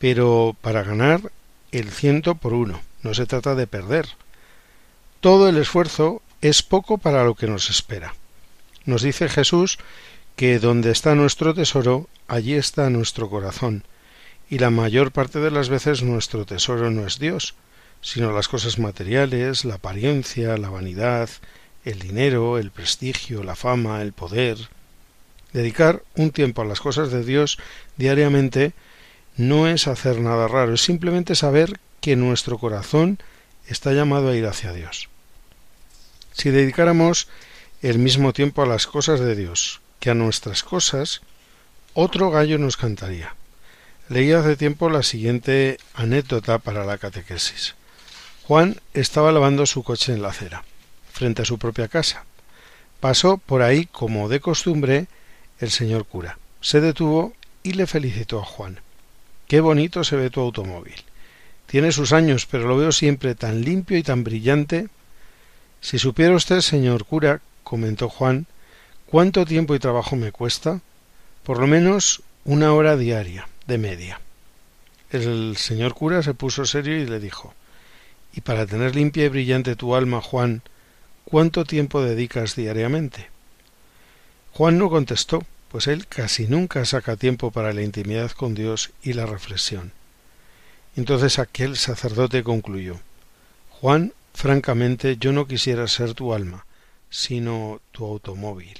pero 0.00 0.56
para 0.62 0.82
ganar 0.82 1.30
el 1.70 1.90
ciento 1.90 2.34
por 2.34 2.54
uno. 2.54 2.80
No 3.02 3.14
se 3.14 3.26
trata 3.26 3.54
de 3.54 3.66
perder. 3.66 4.08
Todo 5.20 5.48
el 5.48 5.58
esfuerzo 5.58 6.22
es 6.40 6.62
poco 6.62 6.98
para 6.98 7.22
lo 7.22 7.34
que 7.34 7.46
nos 7.46 7.70
espera. 7.70 8.14
Nos 8.86 9.02
dice 9.02 9.28
Jesús 9.28 9.78
que 10.36 10.58
donde 10.58 10.90
está 10.90 11.14
nuestro 11.14 11.54
tesoro, 11.54 12.08
allí 12.26 12.54
está 12.54 12.88
nuestro 12.88 13.28
corazón, 13.28 13.84
y 14.48 14.58
la 14.58 14.70
mayor 14.70 15.12
parte 15.12 15.38
de 15.38 15.50
las 15.50 15.68
veces 15.68 16.02
nuestro 16.02 16.46
tesoro 16.46 16.90
no 16.90 17.06
es 17.06 17.18
Dios, 17.18 17.54
sino 18.00 18.32
las 18.32 18.48
cosas 18.48 18.78
materiales, 18.78 19.66
la 19.66 19.74
apariencia, 19.74 20.56
la 20.56 20.70
vanidad, 20.70 21.28
el 21.84 21.98
dinero, 21.98 22.56
el 22.56 22.70
prestigio, 22.70 23.42
la 23.42 23.54
fama, 23.54 24.00
el 24.00 24.14
poder. 24.14 24.56
Dedicar 25.52 26.02
un 26.16 26.30
tiempo 26.30 26.62
a 26.62 26.64
las 26.64 26.80
cosas 26.80 27.10
de 27.10 27.22
Dios 27.22 27.58
diariamente 27.98 28.72
no 29.40 29.66
es 29.66 29.88
hacer 29.88 30.20
nada 30.20 30.48
raro, 30.48 30.74
es 30.74 30.82
simplemente 30.82 31.34
saber 31.34 31.80
que 32.02 32.14
nuestro 32.14 32.58
corazón 32.58 33.18
está 33.66 33.92
llamado 33.92 34.28
a 34.28 34.36
ir 34.36 34.44
hacia 34.46 34.74
Dios. 34.74 35.08
Si 36.32 36.50
dedicáramos 36.50 37.26
el 37.80 37.98
mismo 37.98 38.34
tiempo 38.34 38.62
a 38.62 38.66
las 38.66 38.86
cosas 38.86 39.18
de 39.18 39.34
Dios 39.34 39.80
que 39.98 40.10
a 40.10 40.14
nuestras 40.14 40.62
cosas, 40.62 41.22
otro 41.94 42.30
gallo 42.30 42.58
nos 42.58 42.76
cantaría. 42.76 43.34
Leí 44.10 44.30
hace 44.32 44.56
tiempo 44.56 44.90
la 44.90 45.02
siguiente 45.02 45.78
anécdota 45.94 46.58
para 46.58 46.84
la 46.84 46.98
catequesis. 46.98 47.76
Juan 48.42 48.78
estaba 48.92 49.32
lavando 49.32 49.64
su 49.64 49.82
coche 49.82 50.12
en 50.12 50.20
la 50.20 50.28
acera, 50.28 50.64
frente 51.12 51.42
a 51.42 51.46
su 51.46 51.58
propia 51.58 51.88
casa. 51.88 52.24
Pasó 53.00 53.38
por 53.38 53.62
ahí, 53.62 53.86
como 53.86 54.28
de 54.28 54.40
costumbre, 54.40 55.06
el 55.60 55.70
señor 55.70 56.04
cura. 56.04 56.38
Se 56.60 56.82
detuvo 56.82 57.32
y 57.62 57.72
le 57.72 57.86
felicitó 57.86 58.40
a 58.40 58.44
Juan. 58.44 58.80
Qué 59.50 59.60
bonito 59.60 60.04
se 60.04 60.14
ve 60.14 60.30
tu 60.30 60.40
automóvil. 60.40 60.94
Tiene 61.66 61.90
sus 61.90 62.12
años, 62.12 62.46
pero 62.48 62.68
lo 62.68 62.76
veo 62.76 62.92
siempre 62.92 63.34
tan 63.34 63.62
limpio 63.62 63.98
y 63.98 64.04
tan 64.04 64.22
brillante. 64.22 64.86
Si 65.80 65.98
supiera 65.98 66.36
usted, 66.36 66.60
señor 66.60 67.04
cura, 67.04 67.40
comentó 67.64 68.08
Juan, 68.08 68.46
cuánto 69.06 69.44
tiempo 69.44 69.74
y 69.74 69.80
trabajo 69.80 70.14
me 70.14 70.30
cuesta, 70.30 70.82
por 71.42 71.58
lo 71.58 71.66
menos 71.66 72.22
una 72.44 72.72
hora 72.74 72.96
diaria, 72.96 73.48
de 73.66 73.78
media. 73.78 74.20
El 75.10 75.56
señor 75.56 75.94
cura 75.94 76.22
se 76.22 76.32
puso 76.32 76.64
serio 76.64 76.96
y 76.96 77.06
le 77.06 77.18
dijo 77.18 77.52
Y 78.32 78.42
para 78.42 78.66
tener 78.66 78.94
limpia 78.94 79.24
y 79.24 79.30
brillante 79.30 79.74
tu 79.74 79.96
alma, 79.96 80.20
Juan, 80.20 80.62
¿cuánto 81.24 81.64
tiempo 81.64 82.00
dedicas 82.04 82.54
diariamente? 82.54 83.30
Juan 84.52 84.78
no 84.78 84.88
contestó, 84.88 85.42
pues 85.70 85.86
él 85.86 86.06
casi 86.06 86.46
nunca 86.46 86.84
saca 86.84 87.16
tiempo 87.16 87.50
para 87.50 87.72
la 87.72 87.82
intimidad 87.82 88.32
con 88.32 88.54
Dios 88.54 88.90
y 89.02 89.12
la 89.12 89.26
reflexión. 89.26 89.92
Entonces 90.96 91.38
aquel 91.38 91.76
sacerdote 91.76 92.42
concluyó 92.42 93.00
Juan, 93.70 94.12
francamente 94.34 95.16
yo 95.16 95.32
no 95.32 95.46
quisiera 95.46 95.86
ser 95.86 96.14
tu 96.14 96.34
alma, 96.34 96.66
sino 97.08 97.80
tu 97.92 98.04
automóvil. 98.04 98.76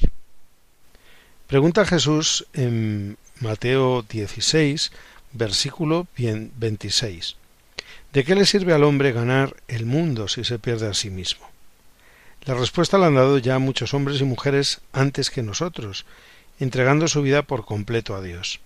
Pregunta 1.47 1.87
Jesús 1.87 2.47
en 2.53 3.17
Mateo 3.41 4.03
16, 4.03 4.93
versículo 5.33 6.07
26. 6.17 7.37
¿De 8.13 8.25
qué 8.25 8.35
le 8.35 8.45
sirve 8.45 8.75
al 8.75 8.85
hombre 8.85 9.13
ganar 9.13 9.57
el 9.69 9.87
mundo 9.87 10.29
si 10.29 10.45
se 10.45 10.59
pierde 10.59 10.89
a 10.89 10.95
sí 10.95 11.11
mismo? 11.11 11.49
La 12.43 12.55
respuesta 12.55 12.99
la 12.99 13.07
han 13.07 13.15
dado 13.15 13.39
ya 13.39 13.59
muchos 13.59 13.95
hombres 13.95 14.21
y 14.21 14.25
mujeres 14.25 14.81
antes 14.93 15.31
que 15.31 15.43
nosotros, 15.43 16.05
entregando 16.61 17.09
su 17.09 17.23
vida 17.23 17.43
por 17.43 17.65
completo 17.65 18.15
a 18.15 18.23
Dios. 18.23 18.61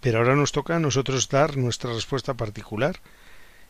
Pero 0.00 0.18
ahora 0.18 0.36
nos 0.36 0.52
toca 0.52 0.76
a 0.76 0.80
nosotros 0.80 1.28
dar 1.28 1.56
nuestra 1.56 1.92
respuesta 1.92 2.34
particular, 2.34 3.00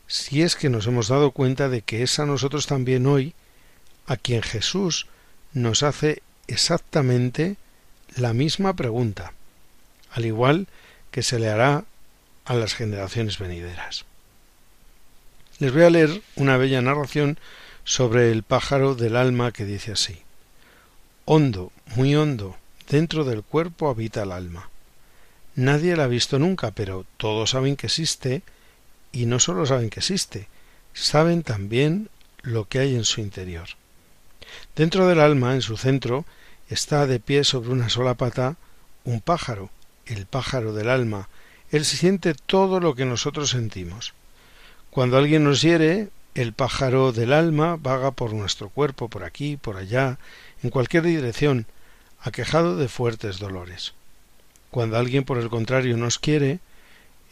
si 0.06 0.42
es 0.42 0.54
que 0.54 0.68
nos 0.68 0.86
hemos 0.86 1.08
dado 1.08 1.32
cuenta 1.32 1.68
de 1.68 1.82
que 1.82 2.02
es 2.02 2.18
a 2.18 2.26
nosotros 2.26 2.66
también 2.66 3.06
hoy 3.06 3.34
a 4.06 4.16
quien 4.16 4.42
Jesús 4.42 5.06
nos 5.52 5.82
hace 5.82 6.22
exactamente 6.46 7.56
la 8.16 8.32
misma 8.32 8.74
pregunta, 8.74 9.32
al 10.10 10.24
igual 10.24 10.66
que 11.10 11.22
se 11.22 11.38
le 11.38 11.48
hará 11.48 11.84
a 12.44 12.54
las 12.54 12.74
generaciones 12.74 13.38
venideras. 13.38 14.04
Les 15.58 15.72
voy 15.72 15.82
a 15.82 15.90
leer 15.90 16.22
una 16.36 16.56
bella 16.56 16.80
narración 16.80 17.38
sobre 17.84 18.30
el 18.30 18.42
pájaro 18.42 18.94
del 18.94 19.16
alma 19.16 19.50
que 19.52 19.64
dice 19.64 19.92
así 19.92 20.22
Hondo, 21.24 21.72
muy 21.96 22.14
hondo, 22.14 22.56
dentro 22.88 23.24
del 23.24 23.42
cuerpo 23.42 23.88
habita 23.88 24.22
el 24.22 24.32
alma. 24.32 24.70
Nadie 25.54 25.96
la 25.96 26.04
ha 26.04 26.08
visto 26.08 26.38
nunca, 26.38 26.70
pero 26.70 27.04
todos 27.16 27.50
saben 27.50 27.76
que 27.76 27.86
existe, 27.86 28.42
y 29.12 29.26
no 29.26 29.40
solo 29.40 29.66
saben 29.66 29.90
que 29.90 30.00
existe, 30.00 30.48
saben 30.94 31.42
también 31.42 32.10
lo 32.42 32.68
que 32.68 32.78
hay 32.78 32.94
en 32.94 33.04
su 33.04 33.20
interior. 33.20 33.68
Dentro 34.76 35.06
del 35.06 35.20
alma, 35.20 35.54
en 35.54 35.62
su 35.62 35.76
centro, 35.76 36.24
está 36.68 37.06
de 37.06 37.20
pie 37.20 37.44
sobre 37.44 37.70
una 37.70 37.88
sola 37.88 38.14
pata 38.14 38.56
un 39.04 39.20
pájaro, 39.20 39.70
el 40.06 40.26
pájaro 40.26 40.72
del 40.72 40.90
alma. 40.90 41.28
Él 41.70 41.84
siente 41.84 42.34
todo 42.34 42.78
lo 42.78 42.94
que 42.94 43.04
nosotros 43.04 43.50
sentimos. 43.50 44.14
Cuando 44.90 45.16
alguien 45.16 45.44
nos 45.44 45.62
hiere, 45.62 46.10
el 46.34 46.52
pájaro 46.52 47.12
del 47.12 47.32
alma 47.32 47.76
vaga 47.80 48.10
por 48.10 48.32
nuestro 48.32 48.68
cuerpo, 48.68 49.08
por 49.08 49.24
aquí, 49.24 49.56
por 49.56 49.76
allá, 49.76 50.18
en 50.62 50.70
cualquier 50.70 51.04
dirección, 51.04 51.66
aquejado 52.20 52.76
de 52.76 52.88
fuertes 52.88 53.38
dolores. 53.38 53.94
Cuando 54.70 54.96
alguien, 54.96 55.24
por 55.24 55.38
el 55.38 55.48
contrario, 55.48 55.96
nos 55.96 56.18
quiere, 56.18 56.60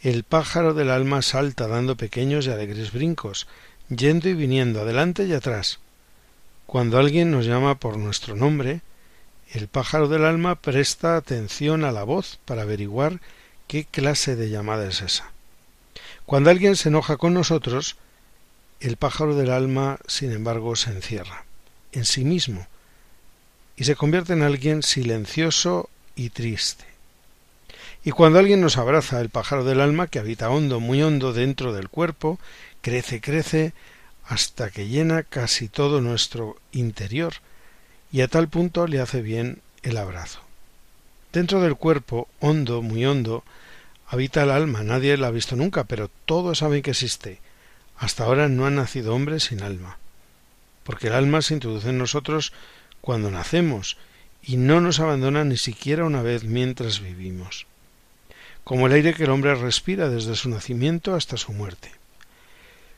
el 0.01 0.23
pájaro 0.23 0.73
del 0.73 0.91
alma 0.91 1.21
salta 1.21 1.67
dando 1.67 1.97
pequeños 1.97 2.45
y 2.45 2.51
alegres 2.51 2.91
brincos, 2.91 3.47
yendo 3.89 4.29
y 4.29 4.33
viniendo 4.33 4.81
adelante 4.81 5.25
y 5.25 5.33
atrás. 5.33 5.79
Cuando 6.65 6.97
alguien 6.97 7.31
nos 7.31 7.45
llama 7.45 7.79
por 7.79 7.97
nuestro 7.97 8.35
nombre, 8.35 8.81
el 9.51 9.67
pájaro 9.67 10.07
del 10.07 10.25
alma 10.25 10.55
presta 10.55 11.15
atención 11.15 11.85
a 11.85 11.91
la 11.91 12.03
voz 12.03 12.39
para 12.45 12.63
averiguar 12.63 13.21
qué 13.67 13.85
clase 13.85 14.35
de 14.35 14.49
llamada 14.49 14.87
es 14.87 15.01
esa. 15.01 15.31
Cuando 16.25 16.49
alguien 16.49 16.75
se 16.75 16.89
enoja 16.89 17.17
con 17.17 17.33
nosotros, 17.33 17.95
el 18.79 18.97
pájaro 18.97 19.35
del 19.35 19.51
alma, 19.51 19.99
sin 20.07 20.31
embargo, 20.31 20.75
se 20.75 20.91
encierra 20.91 21.45
en 21.93 22.05
sí 22.05 22.23
mismo 22.25 22.67
y 23.77 23.83
se 23.83 23.95
convierte 23.95 24.33
en 24.33 24.41
alguien 24.41 24.83
silencioso 24.83 25.89
y 26.15 26.31
triste. 26.31 26.85
Y 28.03 28.11
cuando 28.11 28.39
alguien 28.39 28.59
nos 28.59 28.77
abraza, 28.77 29.21
el 29.21 29.29
pájaro 29.29 29.63
del 29.63 29.81
alma, 29.81 30.07
que 30.07 30.19
habita 30.19 30.49
hondo, 30.49 30.79
muy 30.79 31.03
hondo 31.03 31.31
dentro 31.31 31.73
del 31.73 31.89
cuerpo, 31.89 32.39
crece, 32.81 33.21
crece, 33.21 33.73
hasta 34.25 34.71
que 34.71 34.87
llena 34.87 35.23
casi 35.23 35.69
todo 35.69 36.01
nuestro 36.01 36.57
interior, 36.71 37.33
y 38.11 38.21
a 38.21 38.27
tal 38.27 38.47
punto 38.47 38.87
le 38.87 38.99
hace 38.99 39.21
bien 39.21 39.61
el 39.83 39.97
abrazo. 39.97 40.39
Dentro 41.31 41.61
del 41.61 41.75
cuerpo, 41.75 42.27
hondo, 42.39 42.81
muy 42.81 43.05
hondo, 43.05 43.43
habita 44.07 44.43
el 44.43 44.51
alma, 44.51 44.83
nadie 44.83 45.17
la 45.17 45.27
ha 45.27 45.31
visto 45.31 45.55
nunca, 45.55 45.83
pero 45.83 46.09
todos 46.25 46.59
saben 46.59 46.81
que 46.81 46.91
existe. 46.91 47.41
Hasta 47.97 48.23
ahora 48.23 48.47
no 48.47 48.65
ha 48.65 48.69
nacido 48.69 49.13
hombre 49.13 49.39
sin 49.39 49.61
alma, 49.61 49.97
porque 50.83 51.07
el 51.07 51.13
alma 51.13 51.41
se 51.41 51.55
introduce 51.55 51.89
en 51.89 51.97
nosotros 51.97 52.53
cuando 53.01 53.31
nacemos 53.31 53.97
y 54.43 54.57
no 54.57 54.81
nos 54.81 54.99
abandona 54.99 55.43
ni 55.43 55.57
siquiera 55.57 56.05
una 56.05 56.21
vez 56.21 56.43
mientras 56.43 57.01
vivimos, 57.01 57.65
como 58.63 58.87
el 58.87 58.93
aire 58.93 59.13
que 59.13 59.23
el 59.23 59.29
hombre 59.29 59.55
respira 59.55 60.09
desde 60.09 60.35
su 60.35 60.49
nacimiento 60.49 61.15
hasta 61.15 61.37
su 61.37 61.53
muerte. 61.53 61.91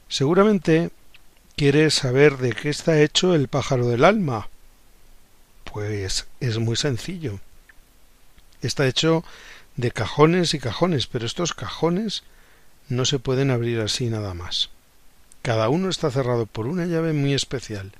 Seguramente 0.07 0.89
quieres 1.55 1.93
saber 1.93 2.37
de 2.37 2.53
qué 2.53 2.69
está 2.69 3.01
hecho 3.01 3.35
el 3.35 3.47
pájaro 3.47 3.87
del 3.87 4.03
alma. 4.05 4.47
Pues 5.65 6.25
es 6.39 6.57
muy 6.57 6.75
sencillo. 6.75 7.39
Está 8.61 8.87
hecho 8.87 9.23
de 9.75 9.91
cajones 9.91 10.53
y 10.53 10.59
cajones, 10.59 11.05
pero 11.05 11.25
estos 11.25 11.53
cajones 11.53 12.23
no 12.87 13.05
se 13.05 13.19
pueden 13.19 13.51
abrir 13.51 13.81
así 13.81 14.07
nada 14.07 14.33
más. 14.33 14.69
Cada 15.41 15.69
uno 15.69 15.89
está 15.89 16.09
cerrado 16.11 16.45
por 16.45 16.65
una 16.65 16.85
llave 16.85 17.13
muy 17.13 17.33
especial, 17.33 17.91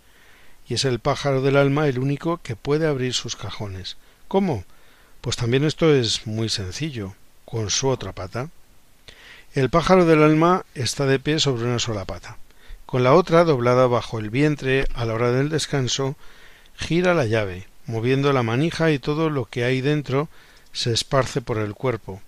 y 0.70 0.76
es 0.76 0.86
el 0.86 1.00
pájaro 1.00 1.42
del 1.42 1.58
alma 1.58 1.88
el 1.88 1.98
único 1.98 2.40
que 2.44 2.56
puede 2.56 2.88
abrir 2.88 3.16
sus 3.16 3.36
cajones. 3.36 3.98
¿Cómo? 4.28 4.64
Pues 5.20 5.36
también 5.36 5.66
esto 5.66 5.94
es 5.94 6.28
muy 6.28 6.48
sencillo, 6.48 7.16
con 7.44 7.72
su 7.72 7.88
otra 7.88 8.14
pata. 8.14 8.50
El 9.56 9.72
pájaro 9.72 10.06
del 10.06 10.22
alma 10.22 10.66
está 10.76 11.08
de 11.08 11.20
pie 11.20 11.40
sobre 11.40 11.66
una 11.66 11.80
sola 11.80 12.06
pata. 12.06 12.38
Con 12.86 13.04
la 13.04 13.16
otra, 13.16 13.44
doblada 13.44 13.88
bajo 13.88 14.20
el 14.20 14.30
vientre 14.30 14.88
a 14.94 15.06
la 15.06 15.16
hora 15.16 15.32
del 15.32 15.50
descanso, 15.50 16.16
gira 16.76 17.16
la 17.16 17.26
llave, 17.26 17.68
moviendo 17.88 18.32
la 18.32 18.44
manija 18.44 18.92
y 18.92 19.00
todo 19.00 19.32
lo 19.32 19.46
que 19.46 19.64
hay 19.64 19.82
dentro 19.82 20.30
se 20.72 20.94
esparce 20.94 21.42
por 21.42 21.58
el 21.58 21.74
cuerpo. 21.74 22.22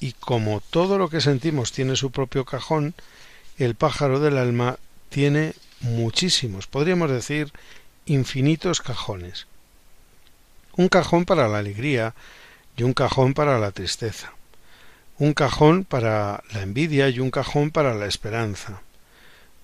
Y 0.00 0.12
como 0.14 0.60
todo 0.70 0.98
lo 0.98 1.08
que 1.08 1.20
sentimos 1.20 1.70
tiene 1.70 1.94
su 1.94 2.10
propio 2.10 2.44
cajón, 2.44 2.94
el 3.56 3.76
pájaro 3.76 4.18
del 4.18 4.36
alma 4.36 4.78
tiene 5.10 5.54
muchísimos, 5.80 6.66
podríamos 6.66 7.10
decir 7.10 7.52
infinitos 8.06 8.80
cajones. 8.80 9.46
Un 10.76 10.88
cajón 10.88 11.24
para 11.24 11.48
la 11.48 11.58
alegría 11.58 12.14
y 12.76 12.84
un 12.84 12.94
cajón 12.94 13.34
para 13.34 13.58
la 13.58 13.72
tristeza. 13.72 14.32
Un 15.18 15.34
cajón 15.34 15.84
para 15.84 16.44
la 16.52 16.62
envidia 16.62 17.08
y 17.08 17.18
un 17.18 17.30
cajón 17.30 17.70
para 17.70 17.94
la 17.94 18.06
esperanza. 18.06 18.82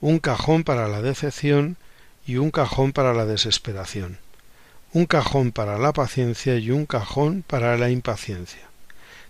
Un 0.00 0.18
cajón 0.18 0.64
para 0.64 0.88
la 0.88 1.00
decepción 1.00 1.76
y 2.26 2.36
un 2.36 2.50
cajón 2.50 2.92
para 2.92 3.14
la 3.14 3.24
desesperación. 3.24 4.18
Un 4.92 5.06
cajón 5.06 5.52
para 5.52 5.78
la 5.78 5.92
paciencia 5.92 6.56
y 6.56 6.70
un 6.70 6.86
cajón 6.86 7.44
para 7.46 7.78
la 7.78 7.90
impaciencia. 7.90 8.62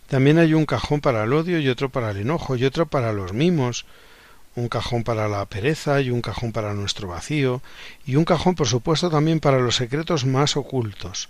También 0.09 0.39
hay 0.39 0.55
un 0.55 0.67
cajón 0.67 1.01
para 1.01 1.25
el 1.25 1.33
odio 1.33 1.59
y 1.59 1.69
otro 1.69 1.89
para 1.89 2.11
el 2.11 2.19
enojo 2.19 2.57
y 2.57 2.65
otro 2.65 2.87
para 2.87 3.13
los 3.13 3.33
mimos, 3.33 3.87
un 4.57 4.69
cajón 4.69 5.03
para 5.03 5.29
la 5.29 5.45
pereza 5.47 6.01
y 6.01 6.11
un 6.11 6.21
cajón 6.21 6.53
para 6.53 6.75
nuestro 6.75 7.09
vacío, 7.09 7.63
y 8.07 8.17
un 8.17 8.25
cajón 8.25 8.55
por 8.55 8.69
supuesto 8.69 9.11
también 9.11 9.41
para 9.41 9.59
los 9.59 9.77
secretos 9.77 10.25
más 10.25 10.57
ocultos. 10.57 11.29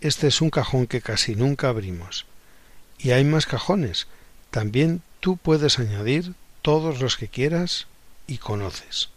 Este 0.00 0.28
es 0.28 0.40
un 0.40 0.50
cajón 0.50 0.86
que 0.86 1.00
casi 1.00 1.34
nunca 1.34 1.68
abrimos. 1.68 2.26
Y 2.98 3.10
hay 3.10 3.24
más 3.24 3.46
cajones. 3.46 4.06
También 4.50 5.02
tú 5.20 5.36
puedes 5.36 5.78
añadir 5.78 6.34
todos 6.62 7.00
los 7.00 7.16
que 7.16 7.28
quieras 7.28 7.86
y 8.26 8.38
conoces. 8.38 9.10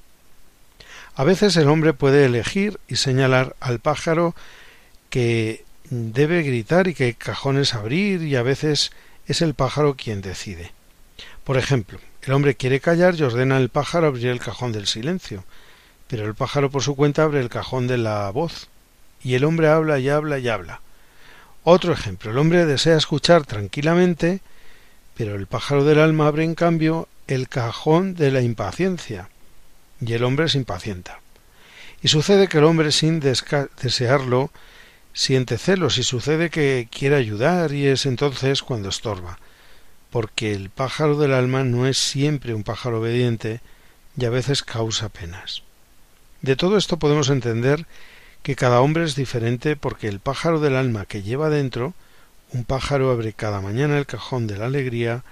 A 1.15 1.23
veces 1.23 1.57
el 1.57 1.67
hombre 1.67 1.93
puede 1.93 2.25
elegir 2.25 2.79
y 2.87 2.95
señalar 2.95 3.55
al 3.59 3.79
pájaro 3.79 4.35
que 5.09 5.65
debe 5.89 6.43
gritar 6.43 6.87
y 6.87 6.93
qué 6.93 7.13
cajones 7.13 7.73
abrir 7.73 8.21
y 8.23 8.35
a 8.35 8.43
veces 8.43 8.91
es 9.27 9.41
el 9.41 9.53
pájaro 9.53 9.95
quien 9.95 10.21
decide. 10.21 10.71
Por 11.43 11.57
ejemplo, 11.57 11.99
el 12.23 12.33
hombre 12.33 12.55
quiere 12.55 12.79
callar 12.79 13.15
y 13.15 13.23
ordena 13.23 13.57
al 13.57 13.69
pájaro 13.69 14.07
abrir 14.07 14.27
el 14.27 14.39
cajón 14.39 14.71
del 14.71 14.87
silencio, 14.87 15.45
pero 16.07 16.25
el 16.25 16.35
pájaro 16.35 16.69
por 16.69 16.83
su 16.83 16.95
cuenta 16.95 17.23
abre 17.23 17.39
el 17.39 17.49
cajón 17.49 17.87
de 17.87 17.97
la 17.97 18.29
voz, 18.31 18.67
y 19.21 19.35
el 19.35 19.43
hombre 19.43 19.69
habla 19.69 19.99
y 19.99 20.09
habla 20.09 20.39
y 20.39 20.47
habla. 20.47 20.81
Otro 21.63 21.93
ejemplo, 21.93 22.31
el 22.31 22.37
hombre 22.37 22.65
desea 22.65 22.97
escuchar 22.97 23.45
tranquilamente, 23.45 24.41
pero 25.15 25.35
el 25.35 25.47
pájaro 25.47 25.83
del 25.83 25.99
alma 25.99 26.27
abre 26.27 26.43
en 26.43 26.55
cambio 26.55 27.07
el 27.27 27.47
cajón 27.47 28.15
de 28.15 28.31
la 28.31 28.41
impaciencia, 28.41 29.29
y 30.01 30.13
el 30.13 30.23
hombre 30.23 30.49
se 30.49 30.57
impacienta. 30.57 31.19
Y 32.01 32.07
sucede 32.07 32.47
que 32.47 32.59
el 32.59 32.63
hombre 32.63 32.91
sin 32.91 33.19
desearlo 33.19 34.51
siente 35.13 35.57
celos. 35.57 35.97
Y 35.97 36.03
sucede 36.03 36.49
que 36.49 36.87
quiere 36.89 37.17
ayudar 37.17 37.73
y 37.73 37.87
es 37.87 38.05
entonces 38.05 38.63
cuando 38.63 38.87
estorba 38.87 39.37
porque 40.09 40.53
el 40.53 40.69
pájaro 40.69 41.17
del 41.17 41.33
alma 41.33 41.63
no 41.63 41.87
es 41.87 41.97
siempre 41.97 42.53
un 42.53 42.63
pájaro 42.63 42.99
obediente 42.99 43.61
y 44.17 44.25
a 44.25 44.29
veces 44.29 44.63
causa 44.63 45.09
penas. 45.09 45.63
De 46.41 46.55
todo 46.55 46.77
esto 46.77 46.97
podemos 46.97 47.29
entender 47.29 47.85
que 48.43 48.55
cada 48.55 48.81
hombre 48.81 49.03
es 49.03 49.15
diferente 49.15 49.75
porque 49.75 50.07
el 50.07 50.19
pájaro 50.19 50.59
del 50.59 50.75
alma 50.75 51.05
que 51.05 51.21
lleva 51.21 51.49
dentro 51.49 51.93
un 52.51 52.63
pájaro 52.63 53.11
abre 53.11 53.33
cada 53.33 53.61
mañana 53.61 53.97
el 53.97 54.07
cajón 54.07 54.47
de 54.47 54.57
la 54.57 54.65
alegría, 54.65 55.23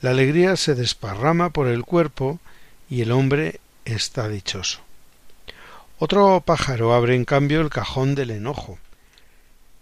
la 0.00 0.10
alegría 0.10 0.56
se 0.56 0.74
desparrama 0.74 1.50
por 1.50 1.68
el 1.68 1.84
cuerpo 1.84 2.40
y 2.90 3.02
el 3.02 3.12
hombre 3.12 3.60
está 3.84 4.28
dichoso. 4.28 4.80
Otro 5.98 6.42
pájaro 6.44 6.92
abre 6.92 7.14
en 7.14 7.24
cambio 7.24 7.60
el 7.60 7.70
cajón 7.70 8.14
del 8.14 8.30
enojo. 8.30 8.78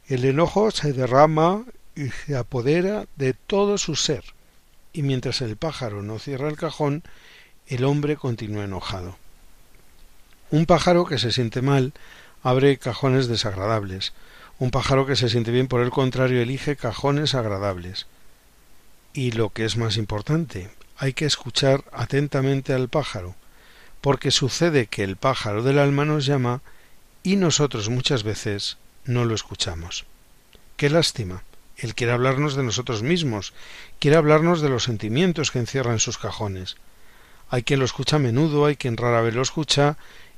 El 0.07 0.27
enojo 0.27 0.71
se 0.71 0.93
derrama 0.93 1.65
y 1.97 2.11
se 2.11 2.37
apodera 2.37 3.07
de 3.17 3.35
todo 3.35 3.79
su 3.79 3.97
ser, 3.97 4.25
y 4.93 5.03
mientras 5.03 5.41
el 5.41 5.57
pájaro 5.57 6.03
no 6.03 6.19
cierra 6.19 6.49
el 6.49 6.57
cajón, 6.57 7.03
el 7.67 7.85
hombre 7.85 8.17
continúa 8.17 8.65
enojado. 8.65 9.17
Un 10.51 10.67
pájaro 10.67 11.05
que 11.07 11.19
se 11.19 11.33
siente 11.33 11.63
mal 11.63 11.93
abre 12.45 12.77
cajones 12.79 13.27
desagradables. 13.27 14.13
Un 14.59 14.71
pájaro 14.71 15.07
que 15.07 15.17
se 15.17 15.29
siente 15.29 15.51
bien, 15.51 15.67
por 15.67 15.81
el 15.81 15.91
contrario, 15.91 16.41
elige 16.41 16.77
cajones 16.77 17.35
agradables. 17.35 18.07
Y 19.13 19.33
lo 19.33 19.51
que 19.51 19.65
es 19.65 19.77
más 19.77 19.97
importante, 19.97 20.71
hay 20.97 21.13
que 21.13 21.25
escuchar 21.25 21.85
atentamente 21.93 22.73
al 22.73 22.89
pájaro, 22.89 23.35
porque 24.01 24.31
sucede 24.31 24.87
que 24.87 25.03
el 25.03 25.17
pájaro 25.17 25.63
del 25.63 25.79
alma 25.79 26.05
nos 26.05 26.27
llama 26.27 26.61
y 27.23 27.37
nosotros 27.37 27.89
muchas 27.89 28.23
veces 28.23 28.77
no 29.07 29.25
lo 29.25 29.35
escuchamos. 29.35 30.05
Qué 30.77 30.91
lástima. 30.91 31.43
Él 31.77 31.95
quiere 31.95 32.13
hablarnos 32.13 32.55
de 32.55 32.63
nosotros 32.63 33.03
mismos, 33.03 33.53
quiere 33.99 34.17
hablarnos 34.17 34.61
de 34.61 34.69
los 34.69 34.85
sentimientos 34.85 35.51
que 35.51 35.59
encierran 35.59 35.99
sus 35.99 36.19
cajones. 36.19 36.77
Hay 37.51 37.63
quien 37.63 37.81
lo 37.81 37.85
escucha 37.85 38.17
a 38.17 38.21
menudo, 38.21 38.67
hay 38.67 38.77
quien 38.77 38.97
rara 38.97 39.21
vez 39.21 39.35
lo 39.35 39.43
escucha 39.43 39.97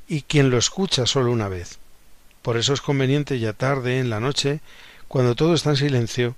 y 0.09 0.23
quien 0.23 0.51
lo 0.51 0.59
escucha 0.59 1.07
solo 1.07 1.31
una 1.31 1.49
vez. 1.49 1.79
Por 2.43 2.57
eso 2.57 2.73
es 2.73 2.81
conveniente 2.81 3.39
ya 3.39 3.53
tarde, 3.53 3.99
en 3.99 4.11
la 4.11 4.21
noche, 4.21 4.61
cuando 5.09 5.35
todo 5.35 5.55
está 5.55 5.71
en 5.71 5.77
silencio, 5.77 6.37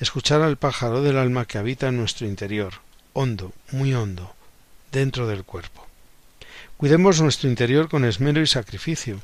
escuchar 0.00 0.42
al 0.42 0.56
pájaro 0.56 1.02
del 1.02 1.18
alma 1.18 1.46
que 1.46 1.58
habita 1.58 1.88
en 1.88 1.96
nuestro 1.96 2.26
interior, 2.26 2.74
hondo, 3.14 3.52
muy 3.72 3.94
hondo, 3.94 4.34
dentro 4.92 5.26
del 5.26 5.44
cuerpo. 5.44 5.86
Cuidemos 6.76 7.20
nuestro 7.20 7.48
interior 7.48 7.88
con 7.88 8.04
esmero 8.04 8.42
y 8.42 8.46
sacrificio, 8.46 9.20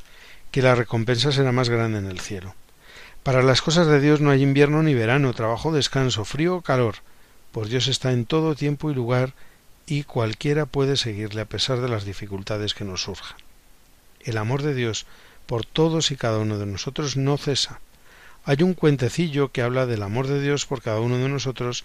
que 0.51 0.63
la 0.63 0.75
recompensa 0.75 1.33
será 1.33 1.53
más 1.53 1.69
grande 1.69 1.99
en 1.99 2.07
el 2.07 2.21
cielo. 2.21 2.55
Para 3.23 3.43
las 3.43 3.63
cosas 3.63 3.87
de 3.87 4.01
Dios 4.01 4.21
no 4.21 4.31
hay 4.31 4.43
invierno 4.43 4.83
ni 4.83 4.95
verano, 4.95 5.33
trabajo, 5.33 5.73
descanso, 5.73 6.25
frío 6.25 6.57
o 6.57 6.61
calor, 6.63 6.97
pues 7.53 7.69
Dios 7.69 7.87
está 7.87 8.13
en 8.13 8.27
todo 8.27 8.57
tiempo 8.57 8.91
y 8.91 8.95
lugar 8.95 9.35
y 9.87 10.03
cualquiera 10.03 10.67
puede 10.67 10.97
seguirle 10.97 11.43
a 11.43 11.47
pesar 11.47 11.81
de 11.81 11.89
las 11.89 12.05
dificultades 12.05 12.75
que 12.75 12.85
nos 12.85 13.03
surjan. 13.03 13.37
El 14.21 14.39
amor 14.39 14.63
de 14.63 14.75
Dios 14.75 15.07
por 15.47 15.65
todos 15.65 16.11
y 16.11 16.17
cada 16.17 16.39
uno 16.39 16.59
de 16.59 16.67
nosotros 16.67 17.17
no 17.17 17.37
cesa. 17.37 17.81
Hay 18.45 18.63
un 18.63 18.75
cuentecillo 18.75 19.53
que 19.53 19.63
habla 19.63 19.87
del 19.87 20.03
amor 20.03 20.27
de 20.27 20.41
Dios 20.41 20.67
por 20.67 20.83
cada 20.83 21.01
uno 21.01 21.19
de 21.19 21.29
nosotros 21.29 21.85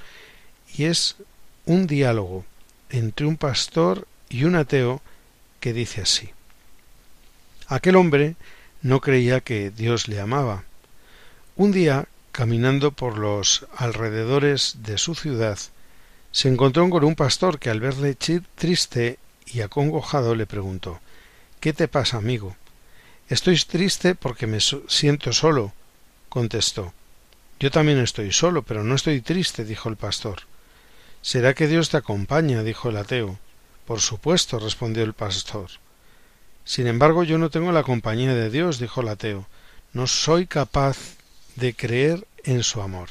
y 0.76 0.86
es 0.86 1.18
un 1.66 1.86
diálogo 1.86 2.46
entre 2.90 3.28
un 3.28 3.38
pastor 3.38 4.08
y 4.30 4.46
un 4.46 4.56
ateo 4.56 5.02
que 5.60 5.74
dice 5.74 6.02
así. 6.02 6.30
Aquel 7.68 7.96
hombre 7.96 8.36
no 8.82 9.02
creía 9.02 9.42
que 9.42 9.70
Dios 9.70 10.08
le 10.08 10.20
amaba. 10.20 10.64
Un 11.60 11.72
día, 11.72 12.08
caminando 12.32 12.92
por 12.92 13.18
los 13.18 13.66
alrededores 13.76 14.76
de 14.84 15.00
su 15.00 15.16
ciudad, 15.16 15.58
se 16.32 16.50
encontró 16.50 16.88
con 16.88 17.04
un 17.04 17.16
pastor 17.16 17.58
que 17.58 17.72
al 17.72 17.80
verle 17.80 18.14
triste 18.14 19.18
y 19.48 19.62
acongojado 19.62 20.36
le 20.36 20.46
preguntó 20.46 21.00
¿Qué 21.60 21.74
te 21.74 21.88
pasa, 21.88 22.18
amigo? 22.18 22.56
Estoy 23.28 23.58
triste 23.58 24.14
porque 24.14 24.46
me 24.46 24.60
siento 24.60 25.34
solo, 25.34 25.74
contestó. 26.30 26.94
Yo 27.60 27.72
también 27.72 27.98
estoy 27.98 28.32
solo, 28.32 28.62
pero 28.62 28.84
no 28.84 28.94
estoy 28.94 29.22
triste, 29.22 29.66
dijo 29.66 29.90
el 29.90 29.96
pastor. 29.96 30.42
¿Será 31.24 31.56
que 31.56 31.66
Dios 31.66 31.90
te 31.90 31.98
acompaña? 31.98 32.62
dijo 32.62 32.90
el 32.90 32.98
ateo. 32.98 33.40
Por 33.88 34.02
supuesto, 34.02 34.60
respondió 34.60 35.04
el 35.04 35.14
pastor. 35.14 35.72
Sin 36.66 36.86
embargo, 36.86 37.24
yo 37.24 37.40
no 37.40 37.50
tengo 37.50 37.72
la 37.72 37.82
compañía 37.82 38.36
de 38.36 38.52
Dios, 38.52 38.78
dijo 38.78 39.02
el 39.02 39.08
ateo. 39.08 39.48
No 39.94 40.06
soy 40.06 40.46
capaz 40.46 41.17
de 41.58 41.76
creer 41.76 42.26
en 42.44 42.64
su 42.64 42.82
amor. 42.82 43.10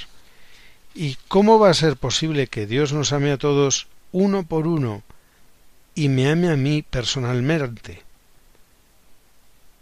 ¿Y 0.95 1.19
cómo 1.29 1.59
va 1.59 1.69
a 1.69 1.75
ser 1.75 1.97
posible 1.97 2.47
que 2.47 2.67
Dios 2.67 2.93
nos 2.93 3.13
ame 3.13 3.31
a 3.33 3.39
todos 3.39 3.89
uno 4.13 4.45
por 4.45 4.67
uno 4.67 5.03
y 5.95 6.09
me 6.09 6.31
ame 6.31 6.49
a 6.49 6.57
mí 6.57 6.83
personalmente? 6.83 8.03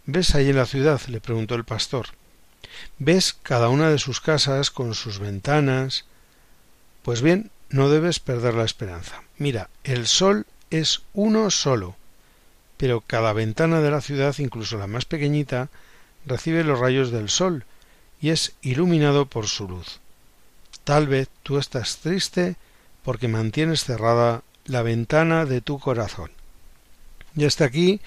¿Ves 0.05 0.35
ahí 0.35 0.49
en 0.49 0.57
la 0.57 0.65
ciudad? 0.65 0.99
le 1.07 1.21
preguntó 1.21 1.55
el 1.55 1.63
pastor. 1.63 2.07
¿Ves 2.99 3.37
cada 3.41 3.69
una 3.69 3.89
de 3.89 3.99
sus 3.99 4.19
casas 4.19 4.71
con 4.71 4.93
sus 4.93 5.19
ventanas? 5.19 6.05
Pues 7.03 7.21
bien, 7.21 7.51
no 7.69 7.89
debes 7.89 8.19
perder 8.19 8.55
la 8.55 8.65
esperanza. 8.65 9.23
Mira, 9.37 9.69
el 9.83 10.07
sol 10.07 10.45
es 10.69 11.03
uno 11.13 11.49
solo, 11.51 11.95
pero 12.77 13.01
cada 13.01 13.31
ventana 13.31 13.79
de 13.81 13.91
la 13.91 14.01
ciudad, 14.01 14.35
incluso 14.39 14.77
la 14.77 14.87
más 14.87 15.05
pequeñita, 15.05 15.69
recibe 16.25 16.63
los 16.63 16.79
rayos 16.79 17.11
del 17.11 17.29
sol 17.29 17.65
y 18.25 18.31
es 18.31 18.53
iluminado 18.63 19.27
por 19.27 19.47
su 19.47 19.67
luz. 19.67 19.99
Tal 20.83 21.07
vez 21.07 21.29
tú 21.43 21.59
estás 21.59 21.97
triste 21.97 22.55
porque 23.03 23.27
mantienes 23.27 23.83
cerrada 23.83 24.41
la 24.65 24.81
ventana 24.81 25.45
de 25.45 25.61
tu 25.61 25.77
corazón. 25.77 26.31
Y 27.35 27.45
hasta 27.45 27.65
aquí 27.65 28.01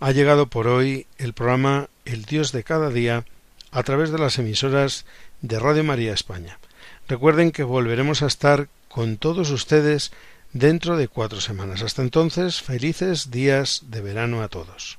ha 0.00 0.10
llegado 0.10 0.48
por 0.48 0.66
hoy 0.66 1.06
el 1.18 1.34
programa 1.34 1.88
El 2.04 2.24
Dios 2.24 2.50
de 2.50 2.64
cada 2.64 2.90
día 2.90 3.24
a 3.70 3.84
través 3.84 4.10
de 4.10 4.18
las 4.18 4.40
emisoras 4.40 5.04
de 5.40 5.60
Radio 5.60 5.84
María 5.84 6.14
España. 6.14 6.58
Recuerden 7.06 7.52
que 7.52 7.62
volveremos 7.62 8.22
a 8.22 8.26
estar 8.26 8.66
con 8.88 9.18
todos 9.18 9.52
ustedes 9.52 10.10
dentro 10.52 10.96
de 10.96 11.06
cuatro 11.06 11.40
semanas. 11.40 11.82
Hasta 11.82 12.02
entonces, 12.02 12.60
felices 12.60 13.30
días 13.30 13.84
de 13.86 14.00
verano 14.00 14.42
a 14.42 14.48
todos. 14.48 14.98